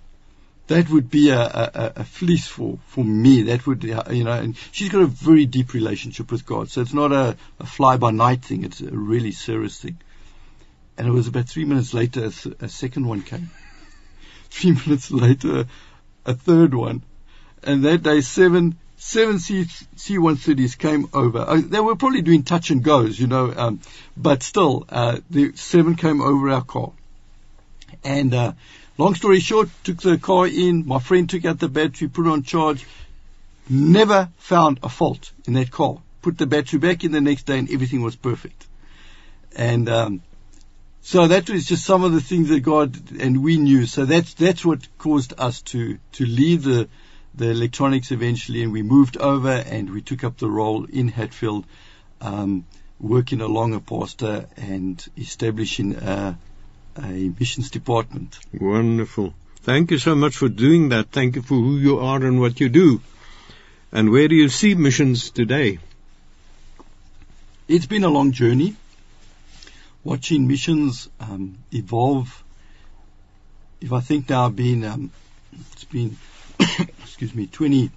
That 0.68 0.90
would 0.90 1.12
be 1.12 1.30
a, 1.30 1.40
a, 1.42 1.94
a 1.98 2.04
fleece 2.04 2.48
for, 2.48 2.80
for 2.88 3.04
me. 3.04 3.44
That 3.44 3.68
would, 3.68 3.84
you 3.84 4.24
know, 4.24 4.32
and 4.32 4.58
she's 4.72 4.90
got 4.90 5.04
a 5.04 5.08
very 5.08 5.46
deep 5.46 5.74
relationship 5.74 6.32
with 6.32 6.46
God. 6.46 6.70
So 6.70 6.82
it's 6.82 6.94
not 6.94 7.12
a, 7.12 7.38
a 7.60 7.66
fly 7.66 7.98
by 7.98 8.10
night 8.12 8.44
thing. 8.44 8.64
It's 8.64 8.82
a 8.82 8.90
really 8.90 9.32
serious 9.32 9.80
thing. 9.80 9.98
And 10.98 11.08
it 11.08 11.12
was 11.12 11.28
about 11.28 11.48
three 11.48 11.66
minutes 11.66 11.94
later, 11.94 12.26
a, 12.26 12.66
a 12.66 12.70
second 12.70 13.06
one 13.06 13.22
came. 13.22 13.52
Three 14.50 14.72
minutes 14.72 15.12
later, 15.12 15.66
a 16.26 16.34
third 16.34 16.74
one. 16.74 17.04
And 17.62 17.84
that 17.84 18.04
day, 18.04 18.22
seven, 18.22 18.78
seven 18.96 19.40
C, 19.40 19.66
C-130s 19.98 20.78
came 20.78 21.10
over. 21.14 21.40
Uh, 21.40 21.62
they 21.62 21.82
were 21.82 21.98
probably 21.98 22.22
doing 22.22 22.44
touch 22.44 22.70
and 22.70 22.82
goes, 22.82 23.20
you 23.20 23.28
know, 23.28 23.54
um, 23.56 23.82
but 24.16 24.44
still, 24.44 24.86
uh, 24.88 25.18
the 25.30 25.54
seven 25.56 25.96
came 25.96 26.22
over 26.22 26.50
our 26.50 26.64
car. 26.64 26.94
And, 28.04 28.34
uh, 28.34 28.54
long 28.98 29.16
story 29.16 29.40
short, 29.40 29.70
took 29.84 30.02
the 30.02 30.18
car 30.18 30.48
in. 30.48 30.86
My 30.86 31.00
friend 31.00 31.30
took 31.30 31.46
out 31.46 31.60
the 31.60 31.70
battery, 31.70 32.08
put 32.08 32.28
it 32.28 32.30
on 32.30 32.44
charge. 32.44 32.86
Never 33.70 34.30
found 34.38 34.80
a 34.84 34.90
fault 34.90 35.32
in 35.46 35.54
that 35.54 35.72
car. 35.72 35.98
Put 36.22 36.38
the 36.38 36.46
battery 36.46 36.80
back 36.80 37.04
in 37.04 37.12
the 37.12 37.22
next 37.22 37.46
day 37.46 37.60
and 37.60 37.70
everything 37.72 38.02
was 38.02 38.16
perfect. 38.16 38.68
And, 39.56 39.90
um, 39.90 40.22
so 41.02 41.28
that 41.28 41.48
was 41.52 41.66
just 41.66 41.86
some 41.86 42.04
of 42.04 42.14
the 42.14 42.20
things 42.20 42.50
that 42.50 42.62
God 42.62 42.98
and 43.20 43.44
we 43.44 43.58
knew. 43.58 43.86
So 43.86 44.06
that's 44.06 44.34
that's 44.34 44.66
what 44.66 44.88
caused 44.98 45.34
us 45.38 45.62
to 45.74 46.00
to 46.14 46.26
leave 46.26 46.64
the 46.64 46.90
the 47.36 47.50
electronics 47.52 48.12
eventually, 48.12 48.64
and 48.64 48.72
we 48.72 48.82
moved 48.82 49.18
over 49.18 49.52
and 49.52 49.92
we 49.92 50.02
took 50.02 50.24
up 50.24 50.38
the 50.38 50.50
role 50.50 50.86
in 50.86 51.10
Hatfield, 51.10 51.66
um, 52.22 52.66
working 53.00 53.42
along 53.42 53.76
a 53.76 53.80
pastor 53.80 54.48
and 54.58 55.06
establishing 55.18 55.96
a, 55.96 56.38
a 56.98 57.34
missions 57.40 57.70
department. 57.70 58.40
Wonderful. 58.54 59.34
Thank 59.62 59.92
you 59.92 59.98
so 59.98 60.16
much 60.16 60.36
for 60.36 60.50
doing 60.50 60.90
that. 60.90 61.10
Thank 61.12 61.36
you 61.36 61.42
for 61.42 61.56
who 61.56 61.78
you 61.78 62.00
are 62.00 62.24
and 62.24 62.40
what 62.40 62.60
you 62.60 62.70
do. 62.70 63.02
And 63.92 64.12
where 64.12 64.28
do 64.28 64.36
you 64.36 64.50
see 64.50 64.76
missions 64.76 65.32
today? 65.32 65.80
It's 67.68 67.86
been 67.86 68.04
a 68.04 68.10
long 68.10 68.32
journey 68.32 68.76
watching 70.04 70.48
missions 70.48 71.10
um, 71.20 71.58
evolve. 71.72 72.44
If 73.82 73.92
I 73.92 74.02
think 74.02 74.30
now, 74.30 74.50
been 74.50 74.84
um, 74.86 75.12
it's 75.72 75.84
been 75.86 76.18
excuse 76.60 77.34
me 77.34 77.48
20, 77.48 77.90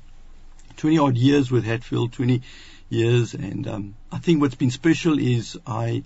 20 0.76 0.98
odd 0.98 1.16
years 1.16 1.50
with 1.50 1.64
Hatfield, 1.64 2.12
20 2.12 2.42
years, 2.88 3.34
and 3.34 3.68
um, 3.68 3.94
I 4.10 4.18
think 4.18 4.40
what's 4.40 4.54
been 4.54 4.70
special 4.70 5.18
is 5.18 5.58
I 5.66 6.02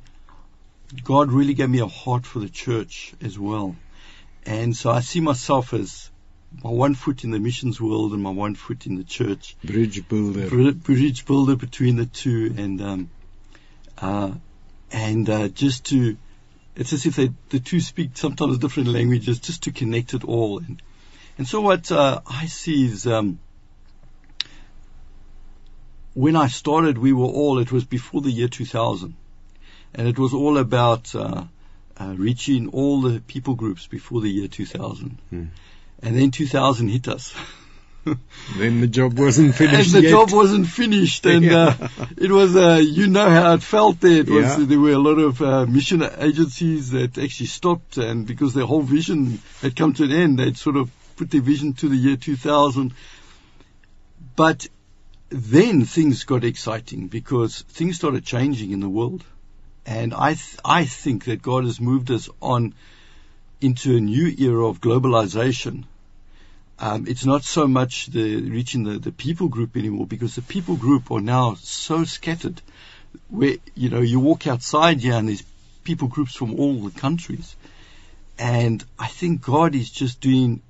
God 1.04 1.32
really 1.32 1.54
gave 1.54 1.70
me 1.70 1.80
a 1.80 1.86
heart 1.86 2.26
for 2.26 2.38
the 2.38 2.48
church 2.48 3.14
as 3.22 3.38
well, 3.38 3.76
and 4.44 4.76
so 4.76 4.90
I 4.90 5.00
see 5.00 5.20
myself 5.20 5.72
as 5.72 6.10
my 6.62 6.70
one 6.70 6.94
foot 6.94 7.24
in 7.24 7.30
the 7.30 7.40
missions 7.40 7.80
world 7.80 8.12
and 8.12 8.22
my 8.22 8.30
one 8.30 8.54
foot 8.54 8.86
in 8.86 8.96
the 8.96 9.04
church. 9.04 9.56
Bridge 9.64 10.06
builder. 10.08 10.48
Bridge 10.72 11.24
builder 11.24 11.56
between 11.56 11.96
the 11.96 12.06
two, 12.06 12.54
and 12.56 12.82
um, 12.82 13.10
uh, 13.98 14.32
and 14.90 15.28
uh, 15.30 15.48
just 15.48 15.86
to 15.86 16.16
it's 16.74 16.92
as 16.92 17.04
if 17.06 17.16
they, 17.16 17.30
the 17.50 17.60
two 17.60 17.80
speak 17.80 18.16
sometimes 18.16 18.58
different 18.58 18.88
languages, 18.88 19.38
just 19.38 19.64
to 19.64 19.72
connect 19.72 20.14
it 20.14 20.24
all. 20.24 20.58
And, 20.58 20.82
and 21.36 21.46
so 21.46 21.60
what 21.60 21.92
uh, 21.92 22.20
I 22.26 22.46
see 22.46 22.86
is 22.86 23.06
um, 23.06 23.38
when 26.14 26.34
I 26.34 26.48
started, 26.48 26.96
we 26.96 27.12
were 27.12 27.26
all, 27.26 27.58
it 27.58 27.70
was 27.70 27.84
before 27.84 28.22
the 28.22 28.30
year 28.30 28.48
2000. 28.48 29.14
And 29.94 30.08
it 30.08 30.18
was 30.18 30.32
all 30.34 30.58
about 30.58 31.14
uh, 31.14 31.44
uh, 31.98 32.14
reaching 32.16 32.68
all 32.68 33.02
the 33.02 33.20
people 33.20 33.54
groups 33.54 33.86
before 33.86 34.20
the 34.20 34.30
year 34.30 34.48
2000. 34.48 35.18
Hmm. 35.30 35.44
And 36.02 36.16
then 36.16 36.30
2000 36.30 36.88
hit 36.88 37.08
us. 37.08 37.34
Then 38.58 38.80
the 38.80 38.88
job 38.88 39.16
wasn't 39.16 39.54
finished 39.62 39.94
and 39.94 40.02
the 40.04 40.08
yet. 40.08 40.10
job 40.10 40.32
wasn't 40.32 40.66
finished, 40.66 41.24
and 41.24 41.48
uh, 41.48 41.74
it 42.16 42.32
was 42.32 42.56
uh, 42.56 42.80
you 42.82 43.06
know 43.06 43.30
how 43.30 43.54
it 43.54 43.62
felt 43.62 44.00
there. 44.00 44.18
It 44.22 44.28
was 44.28 44.58
Yeah. 44.58 44.64
there 44.64 44.80
were 44.80 44.90
a 44.90 44.98
lot 44.98 45.18
of 45.20 45.40
uh, 45.40 45.66
mission 45.66 46.02
agencies 46.18 46.90
that 46.90 47.16
actually 47.16 47.46
stopped, 47.46 47.98
and 47.98 48.26
because 48.26 48.54
their 48.54 48.66
whole 48.66 48.82
vision 48.82 49.40
had 49.60 49.76
come 49.76 49.92
to 49.94 50.02
an 50.02 50.10
end, 50.10 50.40
they'd 50.40 50.56
sort 50.56 50.74
of 50.76 50.90
put 51.14 51.30
their 51.30 51.42
vision 51.42 51.74
to 51.74 51.88
the 51.88 51.94
year 51.94 52.16
2000. 52.16 52.92
But 54.34 54.66
then 55.28 55.84
things 55.84 56.24
got 56.24 56.42
exciting 56.42 57.06
because 57.06 57.62
things 57.68 57.96
started 57.96 58.24
changing 58.24 58.72
in 58.72 58.80
the 58.80 58.88
world, 58.88 59.22
and 59.86 60.14
I 60.14 60.34
th- 60.34 60.58
I 60.64 60.84
think 60.84 61.24
that 61.24 61.42
God 61.42 61.64
has 61.64 61.80
moved 61.80 62.10
us 62.10 62.28
on 62.40 62.74
into 63.60 63.96
a 63.96 64.00
new 64.00 64.34
era 64.38 64.66
of 64.66 64.80
globalization 64.80 65.84
um, 66.82 67.06
it's 67.06 67.24
not 67.24 67.44
so 67.44 67.68
much 67.68 68.06
the 68.06 68.42
reaching 68.50 68.82
the, 68.82 68.98
the 68.98 69.12
people 69.12 69.46
group 69.46 69.76
anymore 69.76 70.04
because 70.04 70.34
the 70.34 70.42
people 70.42 70.74
group 70.74 71.12
are 71.12 71.20
now 71.20 71.54
so 71.54 72.02
scattered. 72.02 72.60
Where 73.28 73.56
you 73.76 73.88
know 73.88 74.00
you 74.00 74.18
walk 74.18 74.48
outside 74.48 75.00
here 75.00 75.14
and 75.14 75.28
there's 75.28 75.44
people 75.84 76.08
groups 76.08 76.34
from 76.34 76.58
all 76.58 76.74
the 76.80 76.98
countries, 76.98 77.54
and 78.36 78.84
I 78.98 79.06
think 79.06 79.42
God 79.42 79.76
is 79.76 79.90
just 79.90 80.20
doing. 80.20 80.60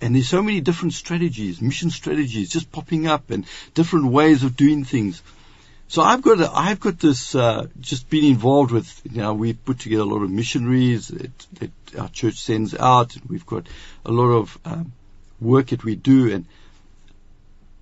And 0.00 0.14
there's 0.14 0.28
so 0.28 0.42
many 0.42 0.60
different 0.60 0.92
strategies, 0.92 1.60
mission 1.60 1.90
strategies, 1.90 2.50
just 2.50 2.70
popping 2.70 3.08
up, 3.08 3.30
and 3.30 3.46
different 3.74 4.06
ways 4.06 4.44
of 4.44 4.54
doing 4.54 4.84
things. 4.84 5.22
So 5.88 6.02
I've 6.02 6.22
got 6.22 6.40
a, 6.40 6.50
I've 6.52 6.80
got 6.80 6.98
this 6.98 7.34
uh, 7.34 7.68
just 7.80 8.10
been 8.10 8.24
involved 8.24 8.72
with. 8.72 9.00
You 9.04 9.22
know, 9.22 9.34
we've 9.34 9.64
put 9.64 9.78
together 9.78 10.02
a 10.02 10.06
lot 10.06 10.22
of 10.22 10.30
missionaries 10.30 11.08
that, 11.08 11.38
that 11.54 11.70
our 11.98 12.08
church 12.08 12.36
sends 12.36 12.74
out. 12.74 13.16
We've 13.28 13.46
got 13.46 13.66
a 14.04 14.10
lot 14.10 14.30
of 14.30 14.58
um, 14.64 14.92
work 15.40 15.68
that 15.68 15.84
we 15.84 15.94
do 15.94 16.32
and 16.32 16.46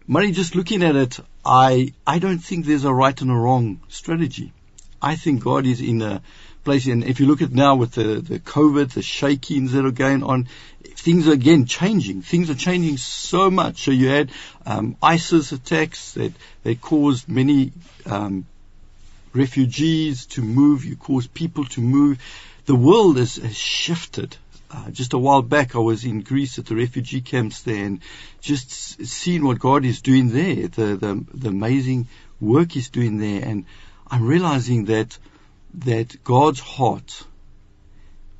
money 0.06 0.32
just 0.32 0.54
looking 0.54 0.82
at 0.82 0.96
it 0.96 1.18
I 1.44 1.92
I 2.06 2.18
don't 2.18 2.38
think 2.38 2.64
there's 2.64 2.84
a 2.84 2.92
right 2.92 3.20
and 3.20 3.30
a 3.30 3.34
wrong 3.34 3.80
strategy. 3.88 4.52
I 5.02 5.16
think 5.16 5.44
God 5.44 5.66
is 5.66 5.80
in 5.80 6.00
a 6.00 6.22
place 6.64 6.87
and 6.87 7.05
if 7.05 7.20
you 7.20 7.27
look 7.27 7.42
at 7.42 7.53
now 7.53 7.77
with 7.77 7.92
the, 7.92 8.20
the 8.20 8.38
COVID, 8.38 8.92
the 8.92 9.03
shakings 9.03 9.72
that 9.72 9.85
are 9.85 9.90
going 9.90 10.22
on, 10.22 10.48
things 10.96 11.29
are 11.29 11.33
again 11.33 11.66
changing. 11.66 12.22
Things 12.22 12.50
are 12.50 12.55
changing 12.55 12.96
so 12.96 13.50
much. 13.50 13.85
So 13.85 13.90
you 13.90 14.09
had 14.09 14.31
um, 14.66 14.96
ISIS 15.03 15.53
attacks 15.53 16.12
that, 16.12 16.33
that 16.62 16.81
caused 16.81 17.29
many 17.29 17.72
um, 18.07 18.46
refugees 19.33 20.27
to 20.27 20.42
move, 20.42 20.85
you 20.85 20.96
caused 20.96 21.35
people 21.35 21.64
to 21.66 21.81
move. 21.81 22.18
The 22.66 22.74
world 22.74 23.18
has, 23.18 23.37
has 23.37 23.57
shifted 23.57 24.37
uh, 24.74 24.90
just 24.90 25.12
a 25.12 25.18
while 25.18 25.42
back, 25.42 25.77
I 25.77 25.79
was 25.79 26.05
in 26.05 26.22
Greece 26.22 26.59
at 26.59 26.66
the 26.66 26.74
refugee 26.74 27.20
camps 27.20 27.62
there, 27.62 27.85
and 27.85 28.00
just 28.40 28.72
seeing 29.07 29.44
what 29.44 29.61
God 29.61 29.85
is 29.85 30.00
doing 30.00 30.31
there, 30.31 30.66
the 30.66 30.96
the, 30.96 31.24
the 31.33 31.48
amazing 31.48 32.09
work 32.40 32.72
He's 32.72 32.88
doing 32.88 33.18
there, 33.18 33.44
and 33.44 33.66
I'm 34.09 34.27
realizing 34.27 34.87
that 34.87 35.16
that 35.80 36.22
God's 36.24 36.60
heart 36.60 37.24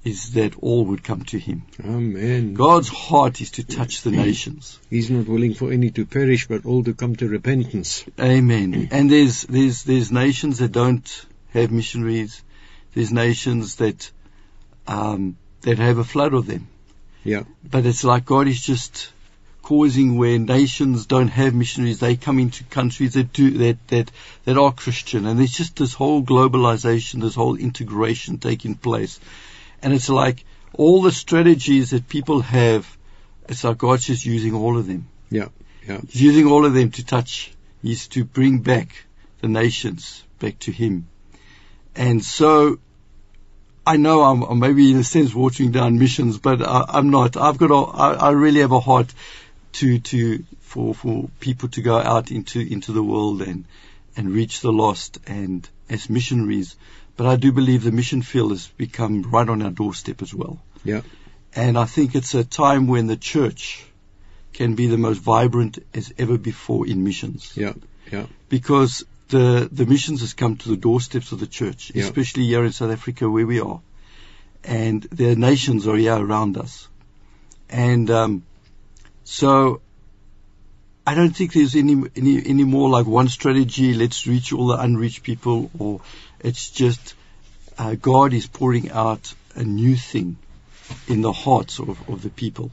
is 0.05 0.33
that 0.33 0.55
all 0.59 0.85
would 0.85 1.03
come 1.03 1.23
to 1.25 1.39
Him. 1.39 1.63
Amen. 1.83 2.55
God's 2.55 2.89
heart 2.89 3.41
is 3.41 3.53
to 3.53 3.65
touch 3.65 4.03
the 4.03 4.11
nations. 4.11 4.79
He's 4.91 5.11
not 5.11 5.27
willing 5.27 5.55
for 5.55 5.73
any 5.73 5.91
to 5.93 6.05
perish, 6.05 6.47
but 6.47 6.67
all 6.67 6.85
to 6.85 6.93
come 6.93 7.17
to 7.17 7.29
repentance. 7.29 8.05
Amen. 8.21 8.89
And 8.93 9.11
there's 9.11 9.43
there's 9.45 9.85
there's 9.85 10.13
nations 10.13 10.59
that 10.59 10.73
don't 10.73 11.27
have 11.51 11.71
missionaries. 11.71 12.43
There's 12.93 13.13
nations 13.13 13.77
that 13.77 14.11
um, 14.87 15.37
that 15.63 15.79
have 15.79 15.99
a 15.99 16.05
flood 16.05 16.35
of 16.35 16.47
them. 16.47 16.69
Yeah. 17.25 17.45
But 17.69 17.87
it's 17.87 18.05
like 18.05 18.27
God 18.27 18.47
is 18.47 18.61
just 18.61 19.11
causing 19.65 20.19
where 20.19 20.39
nations 20.39 21.07
don't 21.07 21.29
have 21.29 21.55
missionaries, 21.55 21.99
they 21.99 22.17
come 22.17 22.39
into 22.39 22.63
countries 22.65 23.15
that 23.15 23.33
do 23.33 23.51
that 23.59 23.89
that 23.89 24.11
that 24.45 24.59
are 24.59 24.73
Christian, 24.73 25.27
and 25.27 25.39
there's 25.39 25.53
just 25.53 25.77
this 25.77 25.95
whole 25.95 26.23
globalization, 26.23 27.23
this 27.23 27.35
whole 27.35 27.57
integration 27.57 28.39
taking 28.39 28.75
place, 28.75 29.19
and 29.83 29.95
it's 29.95 30.11
like 30.11 30.45
all 30.75 31.01
the 31.01 31.11
strategies 31.13 31.91
that 31.91 32.09
people 32.09 32.43
have, 32.43 32.87
it's 33.49 33.65
like 33.65 33.79
God's 33.79 34.07
just 34.07 34.27
using 34.27 34.55
all 34.55 34.77
of 34.77 34.87
them. 34.87 35.09
Yeah, 35.31 35.49
yeah. 35.89 36.01
He's 36.09 36.23
using 36.23 36.47
all 36.47 36.67
of 36.67 36.75
them 36.75 36.91
to 36.93 37.05
touch. 37.05 37.51
He's 37.83 38.07
to 38.09 38.25
bring 38.25 38.59
back 38.59 39.07
the 39.41 39.49
nations 39.49 40.23
back 40.41 40.59
to 40.61 40.73
Him, 40.73 41.09
and 41.97 42.23
so 42.23 42.79
I 43.87 43.97
know 43.97 44.23
I'm, 44.25 44.43
I'm 44.43 44.59
maybe 44.59 44.91
in 44.91 44.99
a 44.99 45.05
sense 45.05 45.35
watering 45.35 45.71
down 45.71 45.99
missions, 45.99 46.37
but 46.39 46.61
I, 46.61 46.85
I'm 46.89 47.09
not. 47.09 47.39
I've 47.39 47.57
got 47.57 47.71
a, 47.71 47.97
I, 47.97 48.13
I 48.29 48.31
really 48.33 48.61
have 48.61 48.73
a 48.73 48.81
heart 48.81 49.13
to, 49.75 49.99
to, 49.99 50.45
for, 50.61 50.95
for 50.95 51.29
people 51.41 51.69
to 51.71 51.83
go 51.83 51.99
out 51.99 52.31
into, 52.31 52.61
into 52.61 52.93
the 52.93 53.03
world 53.03 53.43
and, 53.43 53.65
and 54.17 54.31
reach 54.31 54.61
the 54.61 54.73
lost 54.73 55.19
and 55.27 55.69
as 55.89 56.09
missionaries. 56.09 56.77
But 57.17 57.27
I 57.27 57.37
do 57.37 57.53
believe 57.53 57.85
the 57.85 57.93
mission 57.93 58.23
field 58.23 58.51
has 58.51 58.67
become 58.67 59.23
right 59.23 59.49
on 59.49 59.63
our 59.63 59.71
doorstep 59.71 60.23
as 60.23 60.35
well. 60.35 60.61
Yeah. 60.85 61.03
And 61.55 61.79
I 61.79 61.85
think 61.85 62.15
it's 62.15 62.35
a 62.35 62.45
time 62.45 62.89
when 62.89 63.07
the 63.07 63.17
church 63.17 63.85
can 64.53 64.75
be 64.75 64.87
the 64.87 64.99
most 64.99 65.19
vibrant 65.19 65.79
as 65.95 66.13
ever 66.19 66.39
before 66.39 66.87
in 66.87 67.05
missions. 67.05 67.53
Yeah, 67.57 67.75
yeah. 68.11 68.27
Because 68.49 69.05
the 69.29 69.69
the 69.71 69.87
missions 69.87 70.21
has 70.21 70.35
come 70.35 70.57
to 70.57 70.69
the 70.69 70.77
doorsteps 70.77 71.33
of 71.33 71.41
the 71.41 71.47
church, 71.47 71.93
Yeah. 71.95 72.05
especially 72.05 72.47
here 72.47 72.65
in 72.65 72.73
South 72.73 72.91
Africa 72.91 73.29
where 73.29 73.47
we 73.47 73.61
are, 73.61 73.81
and 74.65 75.03
the 75.03 75.37
nations 75.37 75.87
are 75.87 75.97
here 75.97 76.17
around 76.17 76.57
us, 76.57 76.89
and 77.69 78.11
um, 78.11 78.43
so 79.25 79.81
I 81.07 81.15
don't 81.15 81.35
think 81.35 81.53
there's 81.53 81.75
any 81.75 82.03
any 82.17 82.47
any 82.47 82.65
more 82.65 82.89
like 82.89 83.07
one 83.07 83.29
strategy. 83.29 83.95
Let's 83.95 84.27
reach 84.27 84.53
all 84.53 84.69
the 84.69 84.79
unreached 84.79 85.23
people, 85.23 85.71
or 85.79 86.01
it's 86.41 86.71
just 86.71 87.15
uh, 87.77 87.95
God 87.95 88.33
is 88.33 88.47
pouring 88.47 88.91
out 88.91 89.35
a 89.55 89.65
new 89.65 89.97
thing 89.97 90.37
in 91.09 91.21
the 91.23 91.33
hearts 91.33 91.79
of, 91.79 92.09
of 92.09 92.23
the 92.23 92.31
people, 92.31 92.71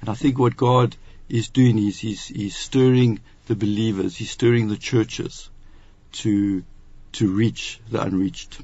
and 0.00 0.10
I 0.10 0.14
think 0.14 0.38
what 0.38 0.56
God 0.56 0.96
is 1.28 1.48
doing 1.48 1.78
is 1.78 1.98
he's, 1.98 2.26
he's 2.26 2.56
stirring 2.56 3.20
the 3.46 3.54
believers, 3.54 4.16
he's 4.16 4.30
stirring 4.30 4.68
the 4.68 4.76
churches 4.76 5.48
to 6.12 6.62
to 7.12 7.30
reach 7.30 7.80
the 7.90 8.02
unreached. 8.02 8.60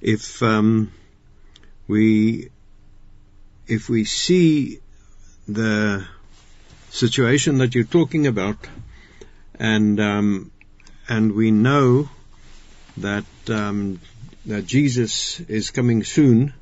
If 0.00 0.42
um, 0.42 0.92
we 1.86 2.50
if 3.66 3.88
we 3.88 4.04
see 4.04 4.80
the 5.46 6.06
situation 6.98 7.58
that 7.58 7.74
you're 7.74 7.84
talking 7.84 8.26
about, 8.26 8.56
and 9.54 10.00
um, 10.00 10.50
and 11.08 11.32
we 11.32 11.50
know 11.50 12.08
that 12.96 13.24
um, 13.48 14.00
that 14.46 14.66
Jesus 14.66 15.40
is 15.40 15.70
coming 15.70 16.02
soon, 16.02 16.52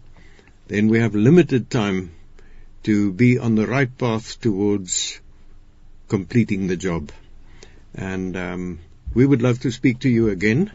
then 0.68 0.88
we 0.88 0.98
have 0.98 1.14
limited 1.14 1.70
time 1.70 2.12
to 2.82 3.12
be 3.12 3.38
on 3.38 3.54
the 3.54 3.66
right 3.66 3.96
path 3.98 4.40
towards 4.40 5.20
completing 6.08 6.66
the 6.66 6.76
job. 6.76 7.10
And 7.94 8.36
um, 8.36 8.78
we 9.14 9.24
would 9.24 9.40
love 9.40 9.60
to 9.60 9.70
speak 9.70 10.00
to 10.00 10.10
you 10.10 10.28
again, 10.28 10.70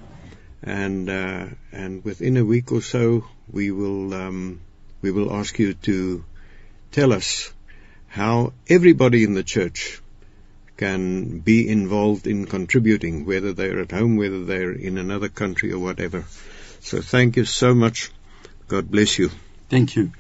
and 0.64 1.10
uh, 1.10 1.46
and 1.72 2.04
within 2.04 2.38
a 2.38 2.46
week 2.46 2.72
or 2.72 2.82
so, 2.82 3.26
we 3.52 3.70
will 3.70 4.14
um, 4.14 4.62
we 5.04 5.12
will 5.12 5.32
ask 5.32 5.60
you 5.60 5.76
to 5.76 6.26
tell 6.92 7.14
us 7.14 7.54
how 8.12 8.52
everybody 8.68 9.24
in 9.24 9.34
the 9.34 9.44
church 9.44 10.02
can 10.76 11.40
be 11.40 11.70
involved 11.70 12.28
in 12.28 12.46
contributing, 12.46 13.26
whether 13.26 13.54
they're 13.54 13.80
at 13.80 13.92
home, 13.92 14.18
whether 14.18 14.44
they're 14.44 14.74
in 14.74 14.98
another 14.98 15.30
country 15.30 15.72
or 15.72 15.80
whatever. 15.80 16.26
So 16.82 17.02
thank 17.02 17.38
you 17.38 17.46
so 17.46 17.74
much. 17.74 18.12
God 18.68 18.92
bless 18.92 19.18
you. 19.18 19.30
Thank 19.70 19.96
you. 19.96 20.12